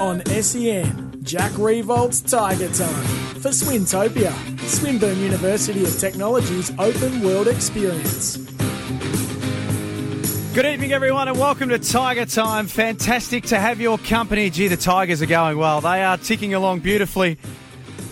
[0.00, 3.04] On SEN, Jack Riewoldt's Tiger Time
[3.40, 8.36] for Swintopia, Swinburne University of Technology's open world experience.
[10.54, 12.68] Good evening, everyone, and welcome to Tiger Time.
[12.68, 14.50] Fantastic to have your company.
[14.50, 15.80] Gee, the Tigers are going well.
[15.80, 17.36] They are ticking along beautifully.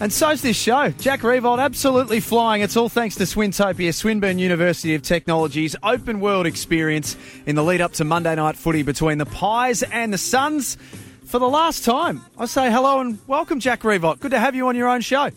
[0.01, 0.91] And so's this show.
[0.91, 2.63] Jack Riewoldt absolutely flying.
[2.63, 7.81] It's all thanks to Swintopia, Swinburne University of Technology's open world experience in the lead
[7.81, 10.77] up to Monday night footy between the Pies and the Suns.
[11.27, 14.21] For the last time, I say hello and welcome, Jack Riewoldt.
[14.21, 15.31] Good to have you on your own show.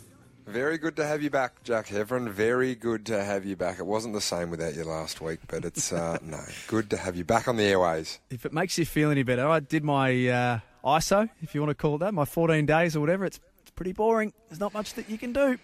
[0.45, 2.29] Very good to have you back, Jack Heverin.
[2.29, 3.79] Very good to have you back.
[3.79, 7.15] It wasn't the same without you last week, but it's uh, no good to have
[7.15, 8.20] you back on the airways.
[8.29, 11.71] If it makes you feel any better, I did my uh, ISO, if you want
[11.71, 13.26] to call it that, my 14 days or whatever.
[13.26, 14.31] It's it's pretty boring.
[14.48, 15.57] There's not much that you can do.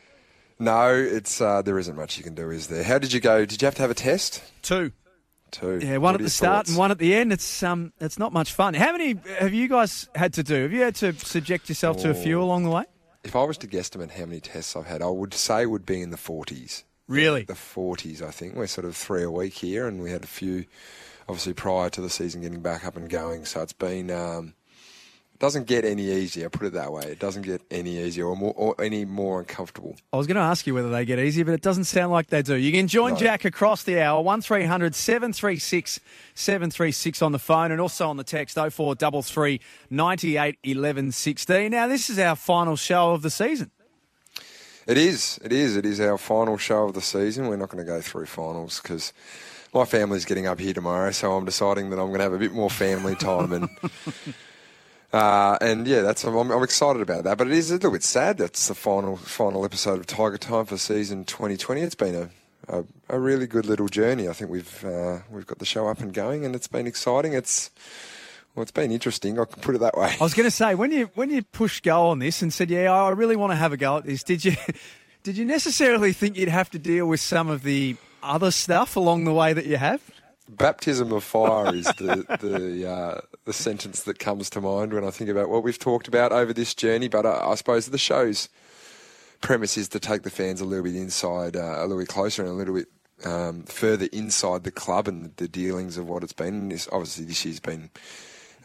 [0.58, 2.84] No, it's uh, there isn't much you can do, is there?
[2.84, 3.46] How did you go?
[3.46, 4.42] Did you have to have a test?
[4.64, 4.92] Two.
[5.56, 5.80] Two.
[5.82, 6.70] Yeah, one What at the start thoughts?
[6.70, 7.32] and one at the end.
[7.32, 8.74] It's um, it's not much fun.
[8.74, 10.64] How many have you guys had to do?
[10.64, 12.44] Have you had to subject yourself to a few Oh.
[12.44, 12.84] along the way?
[13.24, 15.86] If I was to guesstimate how many tests I've had, I would say it would
[15.86, 16.84] be in the forties.
[17.08, 17.44] Really?
[17.44, 18.56] The forties, I think.
[18.56, 20.66] We're sort of three a week here, and we had a few,
[21.30, 23.46] obviously, prior to the season getting back up and going.
[23.46, 24.12] So it's been.
[24.12, 24.54] Um,
[25.40, 26.50] doesn't get any easier.
[26.50, 27.04] Put it that way.
[27.04, 29.96] It doesn't get any easier or more or any more uncomfortable.
[30.14, 32.28] I was going to ask you whether they get easier, but it doesn't sound like
[32.28, 32.56] they do.
[32.56, 33.20] You can join No.
[33.20, 36.00] Jack across the hour, 1300 736
[36.34, 41.72] 736 on the phone and also on the text 0433 98 11 16.
[41.72, 43.72] Now, this is our final show of the season.
[44.88, 45.40] It is.
[45.44, 45.76] It is.
[45.76, 47.48] It is our final show of the season.
[47.48, 49.12] We're not going to go through finals because
[49.74, 52.38] my family's getting up here tomorrow, so I'm deciding that I'm going to have a
[52.38, 53.70] bit more family time and.
[55.16, 58.04] Uh, and yeah, that's I'm, I'm excited about that, but it is a little bit
[58.04, 58.38] sad.
[58.38, 61.80] That's the final final episode of Tiger Time for season 2020.
[61.80, 62.30] It's been a,
[62.80, 64.28] a, a really good little journey.
[64.28, 67.32] I think we've uh, we've got the show up and going, and it's been exciting.
[67.32, 67.72] It's
[68.56, 69.40] well, it's been interesting.
[69.40, 70.18] I can put it that way.
[70.20, 72.70] I was going to say when you when you pushed go on this and said,
[72.70, 74.58] "Yeah, I really want to have a go at this," did you
[75.24, 79.24] did you necessarily think you'd have to deal with some of the other stuff along
[79.24, 80.02] the way that you have?
[80.48, 85.10] Baptism of fire is the the uh, the sentence that comes to mind when I
[85.10, 87.08] think about what we've talked about over this journey.
[87.08, 88.48] But I, I suppose the show's
[89.42, 92.44] premise is to take the fans a little bit inside, uh, a little bit closer,
[92.44, 92.88] and a little bit
[93.26, 96.54] um, further inside the club and the dealings of what it's been.
[96.54, 97.90] And this, obviously, this year's been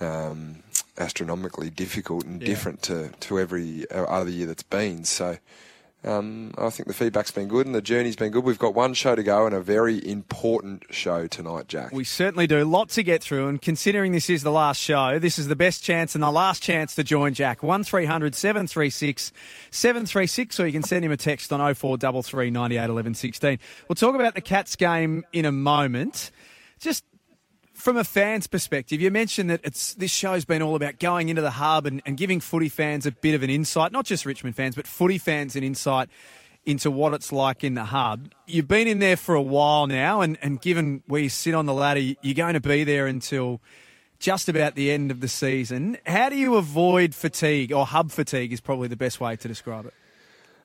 [0.00, 0.62] um,
[0.98, 2.46] astronomically difficult and Yeah.
[2.46, 5.04] different to to every uh, other year that's been.
[5.04, 5.38] So.
[6.02, 8.44] Um, I think the feedback's been good and the journey's been good.
[8.44, 11.92] We've got one show to go and a very important show tonight, Jack.
[11.92, 12.64] We certainly do.
[12.64, 15.84] Lot to get through, and considering this is the last show, this is the best
[15.84, 17.62] chance and the last chance to join Jack.
[17.62, 19.32] 1300 736
[19.70, 23.58] 736, or you can send him a text on 0433 98 11 16.
[23.88, 26.30] We'll talk about the Cats game in a moment.
[26.78, 27.04] Just
[27.80, 31.42] from a fan's perspective, you mentioned that it's this show's been all about going into
[31.42, 34.56] the hub and, and giving footy fans a bit of an insight, not just Richmond
[34.56, 36.08] fans, but footy fans an insight
[36.64, 38.30] into what it's like in the hub.
[38.46, 41.66] You've been in there for a while now, and, and given where you sit on
[41.66, 43.60] the ladder, you're going to be there until
[44.18, 45.96] just about the end of the season.
[46.06, 49.86] How do you avoid fatigue, or hub fatigue is probably the best way to describe
[49.86, 49.94] it?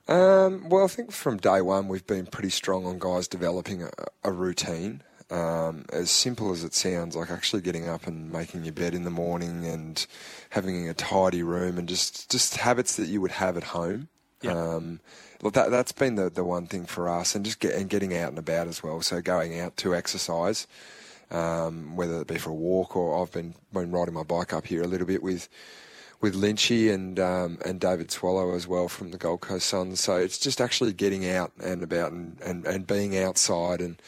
[0.08, 3.90] Um, well, I think from day one we've been pretty strong on guys developing a,
[4.22, 5.02] a routine.
[5.28, 9.02] Um, as simple as it sounds, like actually getting up and making your bed in
[9.02, 10.06] the morning and
[10.50, 14.08] having a tidy room and just, just habits that you would have at home.
[14.44, 15.00] Um,
[15.42, 18.16] look, that that's been the, the one thing for us, and just get and getting
[18.16, 19.00] out and about as well.
[19.02, 20.66] So going out to exercise,
[21.30, 24.66] um, whether it be for a walk or I've been been riding my bike up
[24.66, 25.48] here a little bit with
[26.20, 30.00] with Lynchy and um, and David Swallow as well from the Gold Coast Suns.
[30.00, 33.80] So it's just actually getting out and about and, and, and being outside.
[33.80, 34.00] And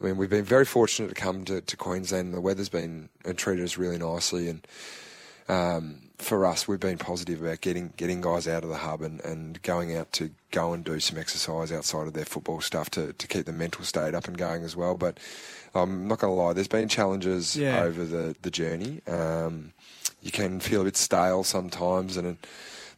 [0.00, 2.34] I mean, we've been very fortunate to come to, to Queensland.
[2.34, 4.48] The weather's been and treated us really nicely.
[4.48, 4.66] And
[5.48, 9.20] um, for us, we've been positive about getting getting guys out of the hub and,
[9.24, 13.12] and going out to go and do some exercise outside of their football stuff to,
[13.14, 14.96] to keep the mental state up and going as well.
[14.96, 15.18] But
[15.74, 17.82] I'm not going to lie, there's been challenges Yeah.
[17.82, 19.00] over the, the journey.
[19.06, 19.72] Um,
[20.22, 22.46] you can feel a bit stale sometimes, and it,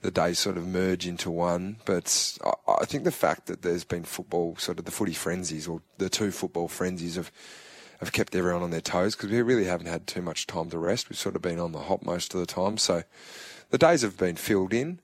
[0.03, 1.77] the days sort of merge into one.
[1.85, 5.67] But I, I think the fact that there's been football, sort of the footy frenzies,
[5.69, 7.33] or the two football frenzies, have
[8.01, 10.79] have kept everyone on their toes because we really haven't had too much time to
[10.79, 11.11] rest.
[11.11, 13.03] We've sort of been on the hop most of the time, so
[13.71, 15.01] the days have been filled in.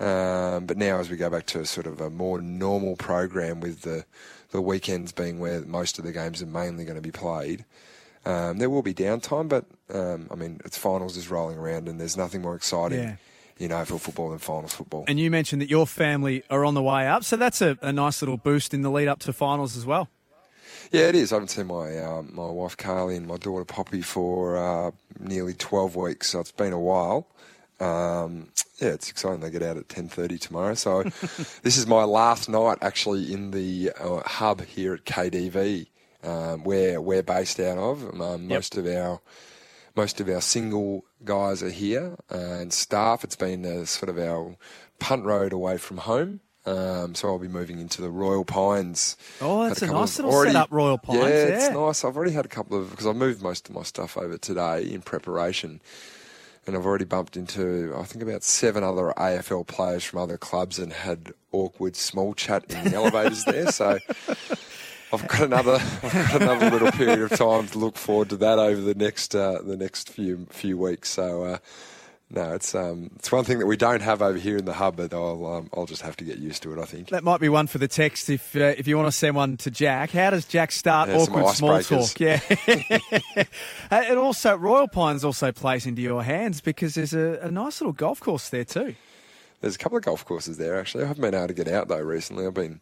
[0.00, 3.82] Um, but now, as we go back to sort of a more normal program, with
[3.82, 4.04] the
[4.50, 7.64] the weekends being where most of the games are mainly going to be played,
[8.24, 9.48] um, there will be downtime.
[9.48, 13.16] But um, I mean, it's finals is rolling around, and there's nothing more exciting, Yeah.
[13.58, 15.04] You know, for football than finals football.
[15.08, 17.92] And you mentioned that your family are on the way up, so that's a, a
[17.92, 20.08] nice little boost in the lead up to finals as well.
[20.90, 21.32] Yeah, it is.
[21.32, 25.54] I haven't seen my um, my wife Carly and my daughter Poppy for uh, nearly
[25.54, 27.26] twelve weeks, so it's been a while.
[27.80, 28.48] Um,
[28.80, 29.40] yeah, it's exciting.
[29.40, 30.74] They get out at ten thirty tomorrow.
[30.74, 31.02] So
[31.62, 35.86] this is my last night actually in the uh, hub here at KDV,
[36.24, 38.20] um, where we're based out of.
[38.20, 39.20] Um, Most of our
[39.98, 43.24] most of our single guys are here uh, and staff.
[43.24, 44.56] It's been uh, sort of our
[45.00, 46.40] punt road away from home.
[46.64, 49.16] Um, so I'll be moving into the Royal Pines.
[49.40, 51.18] Oh, that's a couple nice of- little already- setup, Royal Pines.
[51.18, 52.04] Yeah, Yeah, it's nice.
[52.04, 54.82] I've already had a couple of because I've moved most of my stuff over today
[54.82, 55.80] in preparation,
[56.66, 60.78] and I've already bumped into I think about seven other AFL players from other clubs
[60.78, 63.72] and had awkward small chat in the elevators there.
[63.72, 63.98] So.
[65.12, 68.58] I've got another, I've got another little period of time to look forward to that
[68.58, 71.08] over the next, uh, the next few few weeks.
[71.10, 71.58] So, uh,
[72.30, 74.96] no, it's um, it's one thing that we don't have over here in the hub,
[74.96, 76.78] but I'll um, I'll just have to get used to it.
[76.78, 77.08] I think.
[77.08, 79.56] That might be one for the text if uh, if you want to send one
[79.58, 80.10] to Jack.
[80.10, 82.20] How does Jack start Yeah, awkward small talk?
[82.20, 82.40] Yeah,
[83.90, 87.80] Uh, and also Royal Pines also plays into your hands because there's a, a nice
[87.80, 88.94] little golf course there too.
[89.62, 91.04] There's a couple of golf courses there actually.
[91.04, 92.46] I haven't been able to get out though recently.
[92.46, 92.80] I've been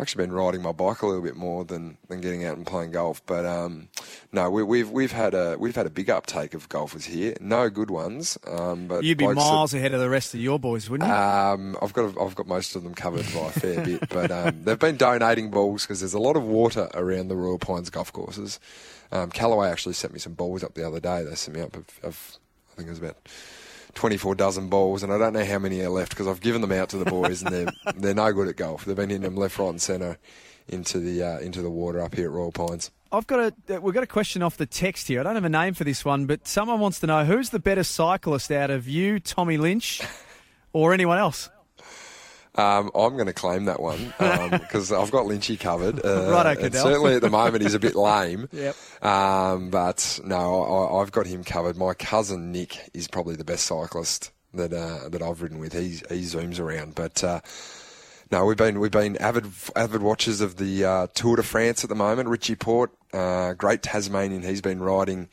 [0.00, 2.92] actually been riding my bike a little bit more than, than getting out and playing
[2.92, 3.24] golf.
[3.26, 3.88] But um,
[4.32, 7.34] no, we, we've we've had a we've had a big uptake of golfers here.
[7.40, 10.40] No good ones, um, but You'd be blokes that- miles ahead of the rest of
[10.40, 11.14] your boys, wouldn't you?
[11.14, 14.60] Um, I've got I've got most of them covered by a fair bit, but um,
[14.64, 18.12] they've been donating balls because there's a lot of water around the Royal Pines golf
[18.12, 18.60] courses.
[19.10, 21.24] Um, Callaway actually sent me some balls up the other day.
[21.24, 22.38] They sent me up of, of
[22.72, 23.16] I think it was about
[23.94, 26.72] 24 dozen balls, and I don't know how many are left because I've given them
[26.72, 28.84] out to the boys, and they're they're no good at golf.
[28.84, 30.18] They've been hitting them left, right, and centre
[30.68, 32.90] into the uh, into the water up here at Royal Pines.
[33.10, 35.20] I've got a we've got a question off the text here.
[35.20, 37.58] I don't have a name for this one, but someone wants to know who's the
[37.58, 40.02] better cyclist out of you, Tommy Lynch,
[40.72, 41.48] or anyone else.
[42.58, 44.12] Um, I'm going to claim that one
[44.50, 46.04] because I've got Lynchy covered.
[46.04, 48.48] Uh, Righto, and certainly at the moment he's a bit lame.
[48.58, 48.76] Yep.
[49.04, 51.76] Um, but no, I, I've got him covered.
[51.76, 55.72] My cousin Nick is probably the best cyclist that uh, that I've ridden with.
[55.72, 57.22] He he zooms around, but.
[57.22, 57.40] Uh,
[58.30, 61.88] no, we've been we've been avid avid watchers of the uh, Tour de France at
[61.88, 62.28] the moment.
[62.28, 65.28] Richie Porte, uh, great Tasmanian, he's been riding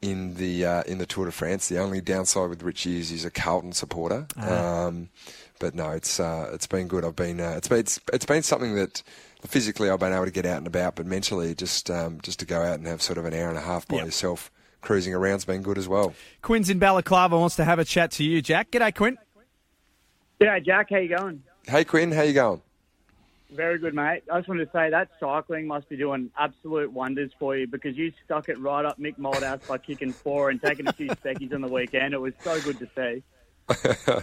[0.00, 1.68] in the uh, in the Tour de France.
[1.68, 4.26] The only downside with Richie is he's a Carlton supporter.
[4.36, 5.10] Um,
[5.62, 7.04] but no, it's uh, it's been good.
[7.04, 9.00] I've been uh, it's been it's, it's been something that
[9.46, 12.44] physically I've been able to get out and about, but mentally just um, just to
[12.44, 14.06] go out and have sort of an hour and a half by Yep.
[14.06, 14.50] yourself
[14.80, 16.14] cruising around's been good as well.
[16.42, 18.72] Quinn's in Balaclava wants to have a chat to you, Jack.
[18.72, 19.16] G'day, Quinn.
[20.40, 20.90] G'day, Jack.
[20.90, 21.44] How you going?
[21.68, 22.60] Hey Quinn, how you going?
[23.52, 24.24] Very good, mate.
[24.32, 27.96] I just wanted to say that cycling must be doing absolute wonders for you because
[27.96, 31.54] you stuck it right up Mick Malthouse by kicking four and taking a few speckies
[31.54, 32.14] on the weekend.
[32.14, 33.22] It was so good to see.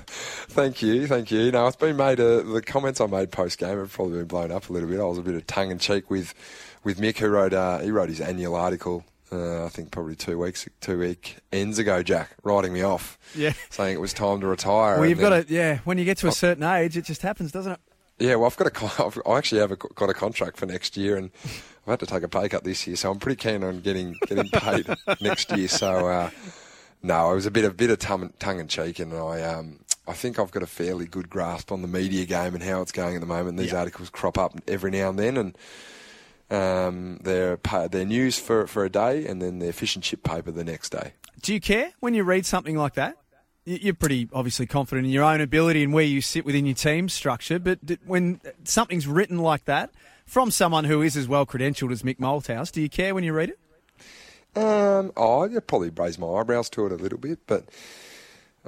[0.49, 1.51] thank you, thank you.
[1.51, 2.19] No, it's been made.
[2.19, 4.99] Uh, the comments I made post game have probably been blown up a little bit.
[4.99, 6.33] I was a bit of tongue in cheek with
[6.83, 9.03] with Mick, who wrote uh, he wrote his annual article.
[9.31, 12.01] Uh, I think probably two weeks, two week ends ago.
[12.01, 13.53] Jack writing me off, Yeah.
[13.69, 14.99] saying it was time to retire.
[14.99, 17.51] Well, you've got to, yeah, when you get to a certain age, it just happens,
[17.51, 17.79] doesn't it?
[18.17, 18.67] Yeah, well, I've got
[18.99, 21.29] a, I've, I actually have a, got a contract for next year, and
[21.85, 24.15] I've had to take a pay cut this year, so I'm pretty keen on getting
[24.25, 24.87] getting paid
[25.21, 25.67] next year.
[25.67, 26.29] So, uh,
[27.01, 29.79] no, it was a bit of bit of tongue, tongue in cheek, and I um,
[30.07, 32.91] I think I've got a fairly good grasp on the media game and how it's
[32.91, 33.57] going at the moment.
[33.57, 33.79] These Yeah.
[33.79, 35.57] articles crop up every now and then, and
[36.49, 37.57] um, they're
[37.91, 40.89] they're news for for a day, and then they're fish and chip paper the next
[40.89, 41.13] day.
[41.41, 43.15] Do you care when you read something like that?
[43.65, 47.07] You're pretty obviously confident in your own ability and where you sit within your team
[47.07, 49.91] structure, but when something's written like that
[50.25, 53.31] from someone who is as well credentialed as Mick Malthouse, do you care when you
[53.31, 53.59] read it?
[54.55, 57.65] Um, oh, I'd probably raise my eyebrows to it a little bit, but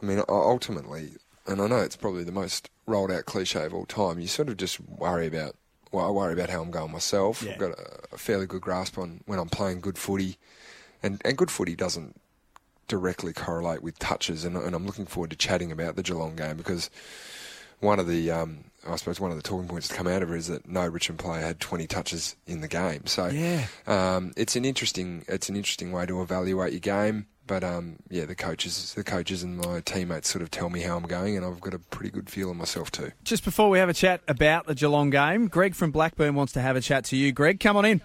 [0.01, 1.13] I mean, ultimately,
[1.47, 4.19] and I know it's probably the most rolled out cliche of all time.
[4.19, 5.55] You sort of just worry about,
[5.91, 7.43] well, I worry about how I'm going myself.
[7.43, 7.53] Yeah.
[7.53, 10.37] I've got a, a fairly good grasp on when I'm playing good footy,
[11.03, 12.19] and and good footy doesn't
[12.87, 16.57] directly correlate with touches, and, and I'm looking forward to chatting about the Geelong game
[16.57, 16.89] because
[17.79, 20.31] one of the um, I suppose one of the talking points to come out of
[20.31, 23.05] it is that no Richmond player had 20 touches in the game.
[23.05, 23.65] So Yeah.
[23.87, 27.27] um, it's an interesting it's an interesting way to evaluate your game.
[27.47, 30.95] But um, yeah, the coaches the coaches and my teammates sort of tell me how
[30.95, 33.11] I'm going, and I've got a pretty good feel on myself too.
[33.23, 36.61] Just before we have a chat about the Geelong game, Greg from Blackburn wants to
[36.61, 37.31] have a chat to you.
[37.31, 38.01] Greg, come on in.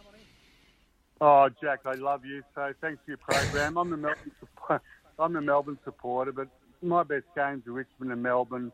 [1.21, 2.43] Oh, Jack, I love you.
[2.55, 3.79] So thanks for your program.
[3.79, 4.33] I'm the Melbourne,
[5.19, 6.49] I'm the Melbourne supporter, but
[6.83, 8.73] my best games are Richmond and Melbourne.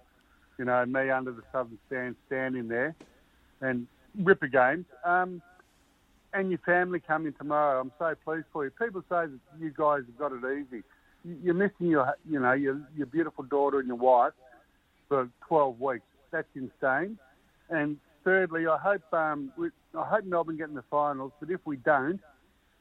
[0.58, 2.94] You know, me under the southern stand, standing there,
[3.60, 3.86] and
[4.18, 4.86] ripper games.
[5.04, 5.42] Um,
[6.34, 7.80] and your family coming tomorrow.
[7.80, 8.70] I'm so pleased for you.
[8.70, 10.82] People say that you guys have got it easy.
[11.24, 14.32] You- You're missing your, you know, your your beautiful daughter and your wife
[15.08, 16.04] for 12 weeks.
[16.30, 17.18] That's insane.
[17.68, 21.32] And thirdly, I hope um, we, I hope Melbourne get in the finals.
[21.40, 22.20] But if we don't,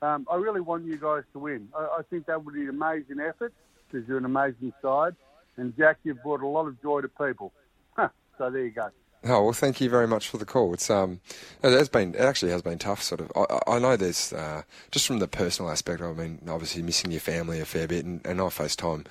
[0.01, 1.68] um, I really want you guys to win.
[1.78, 3.54] I, I think that would be an amazing effort
[3.92, 5.16] because you're an amazing side,
[5.58, 7.51] And Jack, you've brought a lot of joy to people.
[7.95, 8.89] Huh, so there you go.
[9.24, 10.74] Oh well, thank you very much for the call.
[10.74, 11.19] It's um,
[11.62, 13.03] it has been it actually has been tough.
[13.03, 16.01] Sort of, I, I know there's uh, just from the personal aspect.
[16.01, 19.05] I mean, obviously missing your family a fair bit, and, and I FaceTime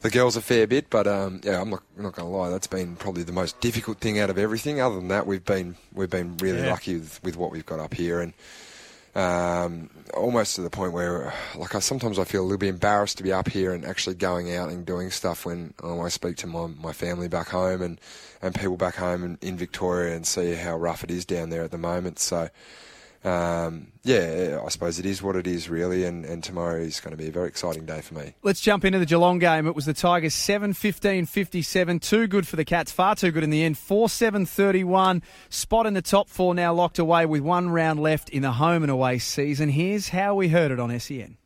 [0.00, 0.90] the girls a fair bit.
[0.90, 2.50] But um, yeah, I'm not I'm not going to lie.
[2.50, 4.80] That's been probably the most difficult thing out of everything.
[4.80, 6.70] Other than that, we've been we've been really Yeah.
[6.72, 8.32] lucky with, with what we've got up here, and
[9.16, 13.16] um, almost to the point where, like, I sometimes I feel a little bit embarrassed
[13.16, 16.36] to be up here and actually going out and doing stuff when um, I speak
[16.38, 17.98] to my, my family back home and,
[18.42, 21.62] and people back home in, in Victoria and see how rough it is down there
[21.62, 22.18] at the moment.
[22.18, 22.50] So,
[23.26, 27.10] um, yeah, I suppose it is what it is, really, and, and tomorrow is going
[27.10, 28.34] to be a very exciting day for me.
[28.42, 29.66] Let's jump into the Geelong game.
[29.66, 31.98] It was the Tigers 7 15 57.
[31.98, 33.78] Too good for the Cats, far too good in the end.
[33.78, 35.22] 4 7 31.
[35.48, 38.84] Spot in the top four now locked away with one round left in the home
[38.84, 39.70] and away season.
[39.70, 41.36] Here's how we heard it on SEN.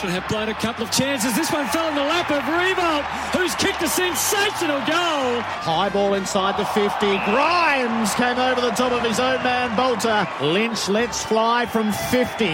[0.00, 1.36] Richmond have blown a couple of chances.
[1.36, 3.04] This one fell in the lap of Riewoldt,
[3.36, 5.44] who's kicked a sensational goal.
[5.60, 6.88] High ball inside the 50.
[7.28, 10.26] Grimes came over the top of his own man, Balta.
[10.40, 12.46] Lynch lets fly from 50.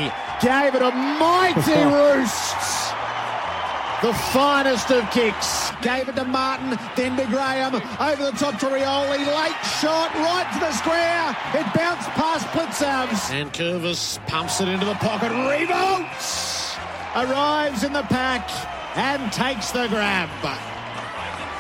[0.43, 2.59] Gave it a mighty roost.
[4.03, 5.71] The finest of kicks.
[5.83, 7.77] Gave it to Martin, then to Graham.
[7.77, 9.23] Over the top to Rioli.
[9.23, 11.31] Late shot, right to the square.
[11.55, 13.31] It bounced past Blicavs.
[13.31, 15.31] And Curvis pumps it into the pocket.
[15.31, 16.56] Riewoldt's!
[17.17, 18.51] Arrives in the pack
[18.95, 20.29] and takes the grab.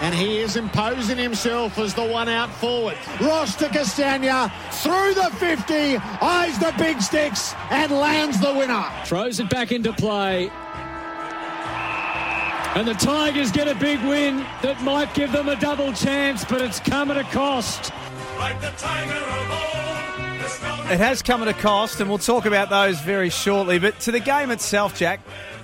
[0.03, 2.99] And he is imposing himself as the one out forward.
[3.23, 8.85] Ross to Castagna through the 50, eyes the big sticks and lands the winner.
[9.07, 10.51] Throws it back into play.
[12.75, 16.61] And the Tigers get a big win that might give them a double chance, but
[16.61, 17.91] it's come at a cost.
[20.89, 23.81] It has come at a cost, and we'll talk about those very shortly.
[23.81, 25.19] But to the game itself, Jack,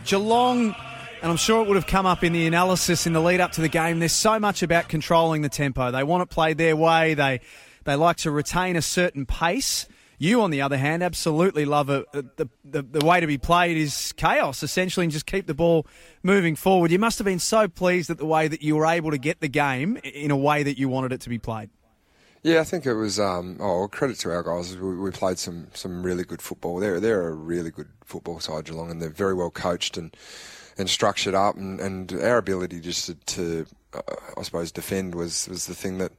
[0.04, 0.74] Geelong,
[1.22, 3.52] and I'm sure it would have come up in the analysis in the lead up
[3.52, 4.00] to the game.
[4.00, 5.92] There's so much about controlling the tempo.
[5.92, 7.14] They want it played their way.
[7.14, 7.40] They
[7.84, 9.86] they like to retain a certain pace.
[10.18, 13.26] You, on the other hand, absolutely love a, a, uh, the, the the way to
[13.28, 15.86] be played is chaos, essentially, and just keep the ball
[16.24, 16.90] moving forward.
[16.90, 19.38] You must have been so pleased at the way that you were able to get
[19.38, 21.70] the game in a way that you wanted it to be played.
[22.42, 23.20] Yeah, I think it was.
[23.20, 24.76] Um, oh, credit to our guys.
[24.76, 26.80] We, we played some, some really good football.
[26.80, 30.16] They're they're a really good football side, Geelong, and they're very well coached and
[30.76, 31.56] and structured up.
[31.56, 35.98] And, and our ability just to, to uh, I suppose, defend was was the thing
[35.98, 36.12] that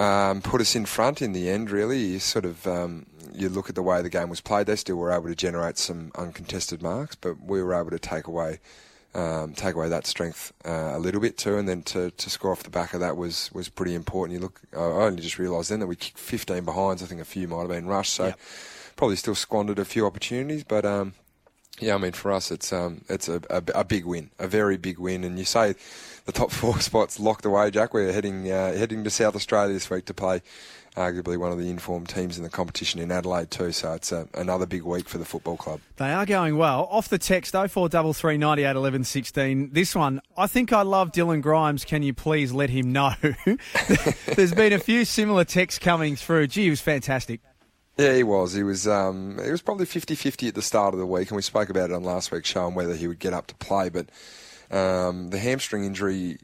[0.00, 1.70] um, put us in front in the end.
[1.70, 4.66] Really, you sort of um, you look at the way the game was played.
[4.66, 8.26] They still were able to generate some uncontested marks, but we were able to take
[8.26, 8.60] away
[9.16, 12.52] um, take away that strength uh, a little bit too, and then to, to score
[12.52, 14.34] off the back of that was, was pretty important.
[14.34, 17.02] You look, I only just realised then that we kicked 15 behinds.
[17.02, 18.34] I think a few might have been rushed, so
[18.94, 20.64] probably still squandered a few opportunities.
[20.64, 21.14] But um,
[21.80, 24.76] yeah, I mean for us, it's um, it's a, a, a big win, a very
[24.76, 25.24] big win.
[25.24, 25.74] And you say
[26.26, 27.94] the top four spots locked away, Jack.
[27.94, 30.42] We're heading uh, heading to South Australia this week to play.
[30.96, 34.28] Arguably one of the informed teams in the competition in Adelaide too, so it's a,
[34.32, 35.80] another big week for the football club.
[35.96, 36.88] They are going well.
[36.90, 39.70] Off the text 0433 98 11 16.
[39.72, 41.84] This one, I think I love Dylan Grimes.
[41.84, 43.12] Can you please let him know?
[44.34, 46.46] There's been a few similar texts coming through.
[46.46, 47.40] Gee, he was fantastic.
[47.98, 48.52] Yeah, he was.
[48.52, 48.86] He was.
[48.88, 51.90] Um, he was probably 50-50 at the start of the week, and we spoke about
[51.90, 53.88] it on last week's show and whether he would get up to play.
[53.88, 54.08] But
[54.70, 56.38] um, the hamstring injury,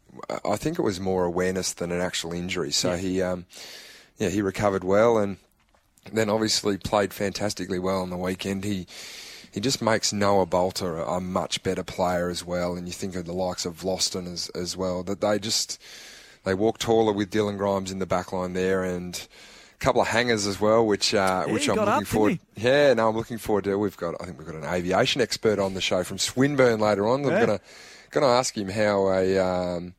[0.44, 2.70] I think it was more awareness than an actual injury.
[2.70, 3.46] So he, um,
[4.22, 5.36] yeah, he recovered well, and
[6.12, 8.62] then obviously played fantastically well on the weekend.
[8.64, 8.86] He
[9.52, 12.74] he just makes Noah Balta a, a much better player as well.
[12.74, 15.02] And you think of the likes of Vlastuin as as well.
[15.02, 15.80] That they just
[16.44, 19.26] they walk taller with Dylan Grimes in the back line there, and
[19.74, 22.38] a couple of hangers as well, which uh, Yeah, which I'm looking up, forward.
[22.56, 23.76] Yeah, no, I'm looking forward to.
[23.76, 27.08] We've got I think we've got an aviation expert on the show from Swinburne later
[27.08, 27.24] on.
[27.24, 27.40] I'm Yeah.
[27.46, 27.60] gonna
[28.10, 29.94] gonna ask him how a um,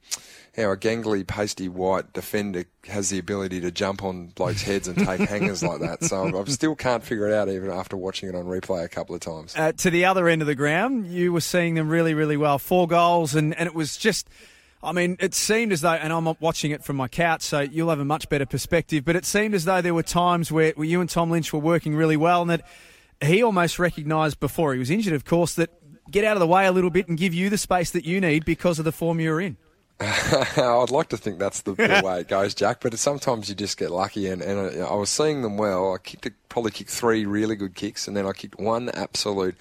[0.56, 4.98] how a gangly, pasty white defender has the ability to jump on blokes' heads and
[4.98, 6.04] take hangers like that.
[6.04, 9.16] So I still can't figure it out even after watching it on replay a couple
[9.16, 9.56] of times.
[9.58, 12.60] Uh, to the other end of the ground, you were seeing them really, really well.
[12.60, 14.30] Four goals, and, and it was just.
[14.86, 17.90] I mean, it seemed as though, and I'm watching it from my couch, so you'll
[17.90, 19.06] have a much better perspective.
[19.06, 21.60] But it seemed as though there were times where, where you and Tom Lynch were
[21.60, 22.68] working really well, and that
[23.22, 25.70] he almost recognised before he was injured, of course, that
[26.12, 28.20] get out of the way a little bit and give you the space that you
[28.20, 29.56] need because of the form you're in.
[30.00, 32.80] I'd like to think that's the, the way it goes, Jack.
[32.82, 35.94] But sometimes you just get lucky, and, and I was seeing them well.
[35.94, 39.56] I kicked a, probably kicked three really good kicks, and then I kicked one absolute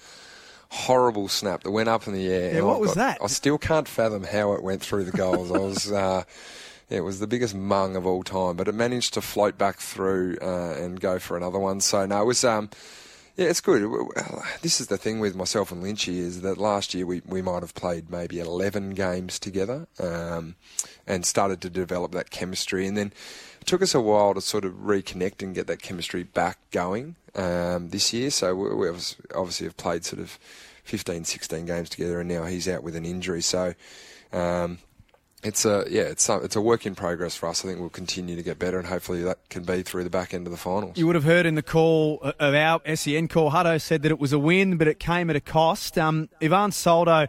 [0.69, 2.51] horrible snap that went up in the air.
[2.51, 3.17] Yeah, and what I've was got- that?
[3.23, 5.51] I still can't fathom how it went through the goals.
[5.51, 5.91] I was.
[6.03, 6.23] Uh,
[6.89, 9.77] yeah, it was the biggest mung of all time, but it managed to float back
[9.77, 11.79] through uh, and go for another one.
[11.79, 12.69] So no, it was um,
[13.35, 13.81] Yeah, it's good.
[14.61, 17.63] This is the thing with myself and Lynchy is that last year we, we might
[17.63, 20.53] have played maybe 11 games together um,
[21.07, 22.85] and started to develop that chemistry.
[22.85, 23.11] And then
[23.59, 27.15] it took us a while to sort of reconnect and get that chemistry back going
[27.33, 28.29] um, this year.
[28.29, 30.37] So we, we obviously obviously have played sort of
[30.83, 33.41] 15, 16 games together and now he's out with an injury.
[33.41, 33.73] So
[34.31, 34.77] um,
[35.43, 37.63] it's a yeah, it's a, it's a work in progress for us.
[37.63, 40.33] I think we'll continue to get better, and hopefully that can be through the back
[40.33, 40.97] end of the finals.
[40.97, 44.19] You would have heard in the call of our SEN call, Hutto said that it
[44.19, 45.97] was a win, but it came at a cost.
[45.97, 47.27] Um, Ivan Soldo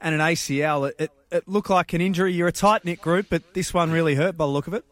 [0.00, 2.32] and an ACL, it, it, it looked like an injury.
[2.32, 4.84] You're a tight knit group, but this one really hurt by the look of it.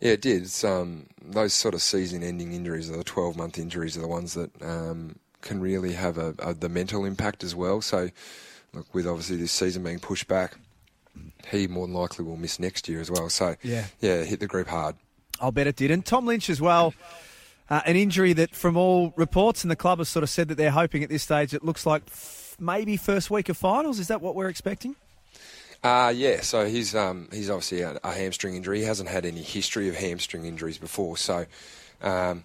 [0.00, 0.42] Yeah, it did.
[0.42, 4.50] It's, um, those sort of season-ending injuries, or the 12-month injuries, are the ones that
[4.62, 7.80] um, can really have a, a, the mental impact as well.
[7.80, 8.10] So,
[8.72, 10.56] look, with obviously this season being pushed back,
[11.50, 13.28] he more than likely will miss next year as well.
[13.28, 13.86] So, Yeah.
[14.00, 14.96] yeah, hit the group hard.
[15.40, 15.90] I'll bet it did.
[15.90, 16.94] And Tom Lynch as well,
[17.68, 20.54] uh, an injury that from all reports, and the club has sort of said that
[20.56, 23.98] they're hoping at this stage it looks like f- maybe first week of finals.
[23.98, 24.96] Is that what we're expecting?
[25.84, 28.78] Uh, yeah, so he's um, he's obviously a, a hamstring injury.
[28.80, 31.44] He hasn't had any history of hamstring injuries before, so
[32.02, 32.42] um,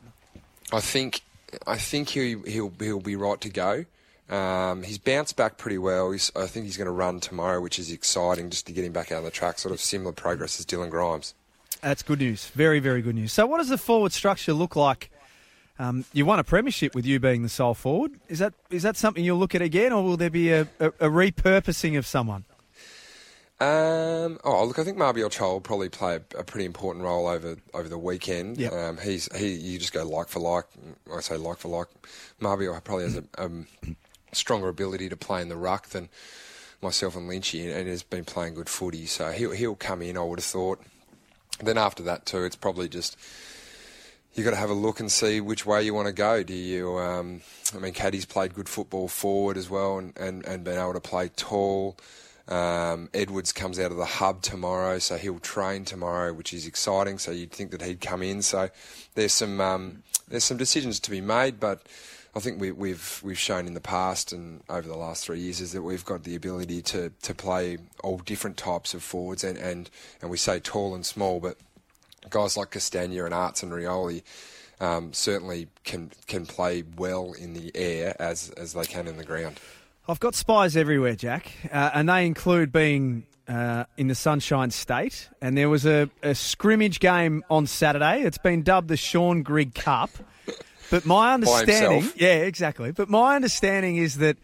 [0.73, 1.21] I think
[1.65, 3.85] I think he he'll he'll be right to go.
[4.31, 6.11] Um, he's bounced back pretty well.
[6.11, 8.93] He's, I think he's going to run tomorrow, which is exciting, just to get him
[8.93, 9.59] back out on the track.
[9.59, 11.33] Sort of similar progress as Dylan Grimes.
[11.81, 12.47] That's good news.
[12.49, 13.33] Very, very good news.
[13.33, 15.11] So, what does the forward structure look like?
[15.79, 18.19] Um, you won a premiership with you being the sole forward.
[18.29, 20.87] Is that is that something you'll look at again, or will there be a, a,
[20.87, 22.45] a repurposing of someone?
[23.59, 27.27] Um, oh, look, I think Mabior Chol will probably play a, a pretty important role
[27.27, 28.57] over over the weekend.
[28.57, 28.73] Yep.
[28.73, 30.65] Um, he's he you just go like for like.
[31.11, 31.87] I say like for like.
[32.39, 33.67] Marbiel probably has a um,
[34.31, 36.09] stronger ability to play in the ruck than
[36.81, 39.05] myself and Lynchy, and, has been playing good footy.
[39.05, 40.17] So he'll he'll come in.
[40.17, 40.81] I would have thought.
[41.61, 43.17] Then after that too, it's probably just
[44.33, 46.43] you've got to have a look and see which way you want to go.
[46.43, 46.97] Do you?
[46.97, 47.41] Um,
[47.75, 50.99] I mean, Caddy's played good football forward as well, and, and, and been able to
[50.99, 51.97] play tall.
[52.47, 57.17] Um, Edwards comes out of the hub tomorrow, so he'll train tomorrow, which is exciting.
[57.17, 58.41] So you'd think that he'd come in.
[58.41, 58.69] So
[59.15, 61.83] there's some um, there's some decisions to be made, but
[62.33, 65.59] I think we, we've we've shown in the past and over the last three years
[65.59, 69.57] is that we've got the ability to, to play all different types of forwards, and,
[69.57, 69.89] and,
[70.21, 71.57] and we say tall and small, but
[72.29, 74.23] guys like Castagna and Aarts and Rioli
[74.79, 79.25] um, certainly can can play well in the air as as they can in the
[79.25, 79.59] ground.
[80.07, 85.29] I've got spies everywhere, Jack, uh, and they include being uh, in the Sunshine State.
[85.41, 88.21] And there was a, a scrimmage game on Saturday.
[88.23, 90.09] It's been dubbed the Sean Grigg Cup.
[90.91, 92.91] But my understanding, yeah, exactly.
[92.91, 94.37] But my understanding is that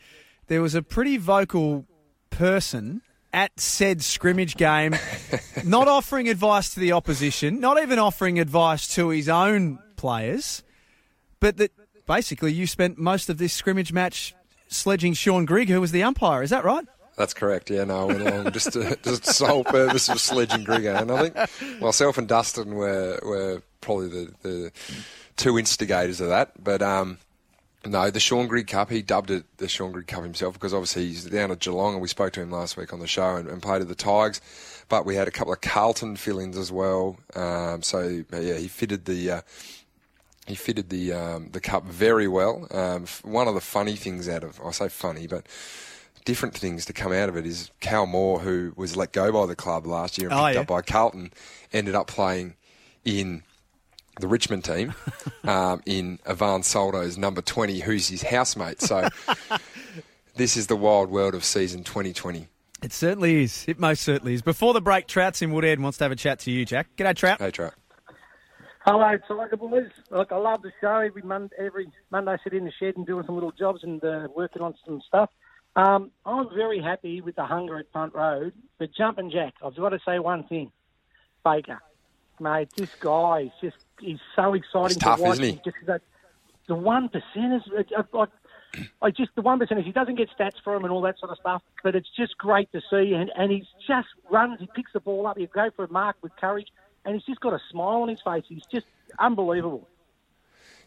[0.47, 1.85] there was a pretty vocal
[2.29, 3.01] person
[3.33, 4.95] at said scrimmage game,
[5.65, 10.63] not offering advice to the opposition, not even offering advice to his own players,
[11.41, 11.71] but that
[12.07, 14.33] basically you spent most of this scrimmage match
[14.69, 16.43] sledging Sean Grigg, who was the umpire.
[16.43, 16.85] Is that right?
[17.17, 17.69] That's correct.
[17.69, 21.01] Yeah, no, I went along just to, just the sole purpose of sledging Grigger, eh?
[21.01, 24.71] and I think myself and Dustin were were probably the, the
[25.37, 26.51] two instigators of that.
[26.61, 27.17] But um,
[27.85, 31.07] no, the Sean Grigg Cup, he dubbed it the Sean Grigg Cup himself because obviously
[31.07, 33.47] he's down at Geelong, and we spoke to him last week on the show and,
[33.47, 34.41] and played at the Tigers.
[34.89, 37.17] But we had a couple of Carlton fill-ins as well.
[37.35, 39.31] Um, so yeah, he fitted the.
[39.31, 39.41] Uh,
[40.47, 42.67] he fitted the um, the cup very well.
[42.71, 45.45] Um, f- one of the funny things out of I say funny, but
[46.23, 49.45] different things to come out of it is Cal Moore, who was let go by
[49.45, 50.61] the club last year and Oh, picked yeah.
[50.61, 51.33] up by Carlton,
[51.73, 52.55] ended up playing
[53.03, 53.43] in
[54.19, 54.93] the Richmond team
[55.43, 58.81] um, in Ivan Soldo's number 20, who's his housemate.
[58.81, 59.07] So
[60.35, 62.47] this is the wild world of season 2020.
[62.83, 63.65] It certainly is.
[63.67, 64.41] It most certainly is.
[64.41, 66.87] Before the break, Trout's in Woodhead and wants to have a chat to you, Jack.
[66.95, 67.39] G'day, Trout.
[67.39, 67.73] Hey, Trout.
[68.85, 69.89] Hello, Tiger Boys.
[70.11, 70.99] Look, I love the show.
[70.99, 74.01] Every Monday, every Monday, I sit in the shed and doing some little jobs and
[74.01, 75.29] uh, working on some stuff.
[75.75, 79.89] Um, I'm very happy with the hunger at Punt Road, but Jumping Jack, I've got
[79.89, 80.71] to say one thing.
[81.43, 81.79] Baker,
[82.39, 85.33] mate, this guy is just, he's so exciting He's tough, to watch.
[85.39, 85.61] isn't he?
[85.63, 86.01] Just that,
[86.67, 87.61] the one percenters,
[87.97, 88.25] I, I,
[89.01, 89.83] I just the one percenters.
[89.85, 92.37] He doesn't get stats for him and all that sort of stuff, but it's just
[92.37, 93.13] great to see.
[93.13, 94.59] And and he's just runs.
[94.59, 95.37] He picks the ball up.
[95.37, 96.67] He go for a mark with courage,
[97.05, 98.43] and he's just got a smile on his face.
[98.47, 98.85] He's just
[99.19, 99.87] unbelievable.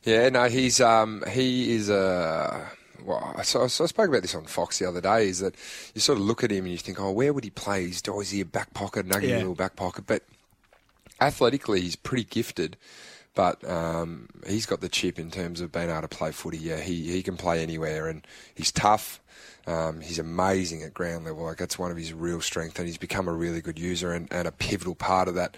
[0.05, 2.71] Yeah, no, he's um, he is a.
[3.05, 5.29] Well, I, so, so I spoke about this on Fox the other day.
[5.29, 5.55] Is that
[5.95, 7.87] you sort of look at him and you think, oh, where would he play?
[7.87, 9.39] He's oh, is he a back pocket, nugget Yeah.
[9.39, 10.05] little back pocket?
[10.07, 10.23] But
[11.21, 12.77] athletically, he's pretty gifted.
[13.35, 16.59] But um, he's got the chip in terms of being able to play footy.
[16.59, 19.21] Yeah, he he can play anywhere, and he's tough.
[19.69, 21.45] Um, he's amazing at ground level.
[21.45, 24.31] Like that's one of his real strengths, and he's become a really good user and,
[24.33, 25.57] and a pivotal part of that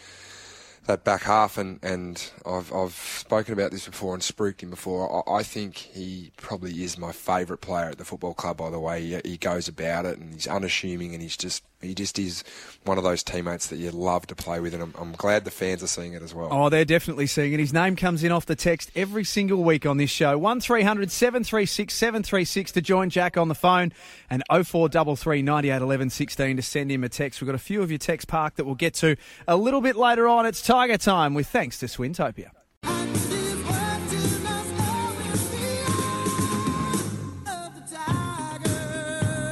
[0.86, 5.24] that back half, and, and I've I've spoken about this before and spooked him before.
[5.28, 8.58] I, I think he probably is my favourite player at the football club.
[8.58, 11.94] By the way, he, he goes about it, and he's unassuming, and he's just he
[11.94, 12.44] just is
[12.84, 15.50] one of those teammates that you love to play with, and I'm, I'm glad the
[15.50, 16.48] fans are seeing it as well.
[16.50, 17.60] Oh, they're definitely seeing it.
[17.60, 20.38] His name comes in off the text every single week on this show.
[20.38, 23.92] 1300 736 736 to join Jack on the phone
[24.30, 27.40] and 0433 98 11 16 to send him a text.
[27.40, 29.16] We've got a few of your text park that we'll get to
[29.46, 30.46] a little bit later on.
[30.46, 32.50] It's Tiger time with thanks to Swintopia.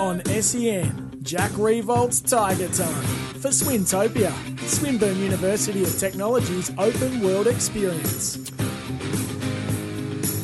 [0.01, 3.05] On SEN, Jack Riewoldt's Tiger Time
[3.41, 8.51] for Swintopia, Swinburne University of Technology's open world experience.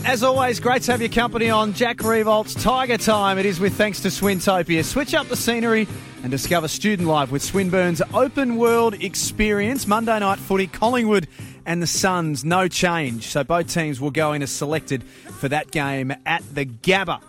[0.05, 3.39] As always, great to have your company on Jack Riewoldt's Tiger Time.
[3.39, 4.85] It is with thanks to Swintopia.
[4.85, 5.89] Switch up the scenery
[6.23, 9.87] and discover Student Life with Swinburne's open world experience.
[9.87, 11.27] Monday night footy, Collingwood
[11.65, 13.29] and the Suns, no change.
[13.29, 17.23] So both teams will go in as selected for that game at the Gabba.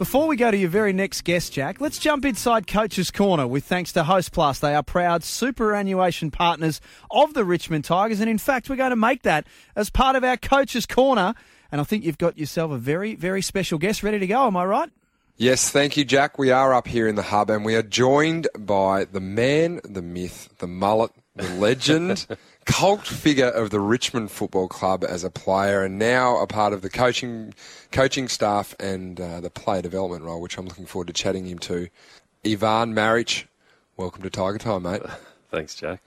[0.00, 3.64] Before we go to your very next guest, Jack, let's jump inside Coach's Corner with
[3.64, 4.58] thanks to Host Plus.
[4.58, 8.96] They are proud superannuation partners of the Richmond Tigers, and in fact, we're going to
[8.96, 11.34] make that as part of our Coach's Corner.
[11.70, 14.46] And I think you've got yourself a very, very special guest ready to go.
[14.46, 14.90] Am I right?
[15.36, 16.38] Yes, thank you, Jack.
[16.38, 20.00] We are up here in the hub, and we are joined by the man, the
[20.00, 22.26] myth, the mullet, the legend,
[22.64, 26.82] cult figure of the Richmond Football Club as a player, and now a part of
[26.82, 27.54] the coaching
[27.92, 31.58] coaching staff and uh, the player development role, which I'm looking forward to chatting him
[31.60, 31.88] to.
[32.44, 33.44] Ivan Maric,
[33.96, 35.02] welcome to Tiger Time, mate.
[35.50, 36.00] Thanks, Jack.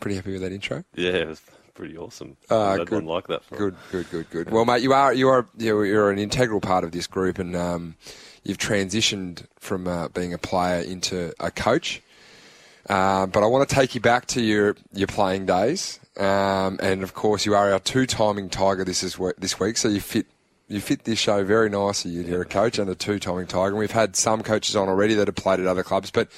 [0.00, 0.84] Pretty happy with that intro.
[0.94, 1.42] Yeah, it was
[1.74, 2.36] pretty awesome.
[2.50, 2.88] Uh, I good.
[2.88, 3.44] didn't like that.
[3.44, 4.50] For Good, good, good, good.
[4.50, 7.54] Well, mate, you are you are you're, you're an integral part of this group, and
[7.54, 7.96] um,
[8.42, 12.02] you've transitioned from uh, being a player into a coach.
[12.90, 17.02] Um, but I want to take you back to your your playing days, um, and
[17.02, 20.26] of course, you are our two timing tiger this is this week, so you fit.
[20.68, 22.12] You fit this show very nicely.
[22.12, 23.70] You're a coach and a two-timing Tiger.
[23.70, 26.28] And we've had some coaches on already that have played at other clubs, but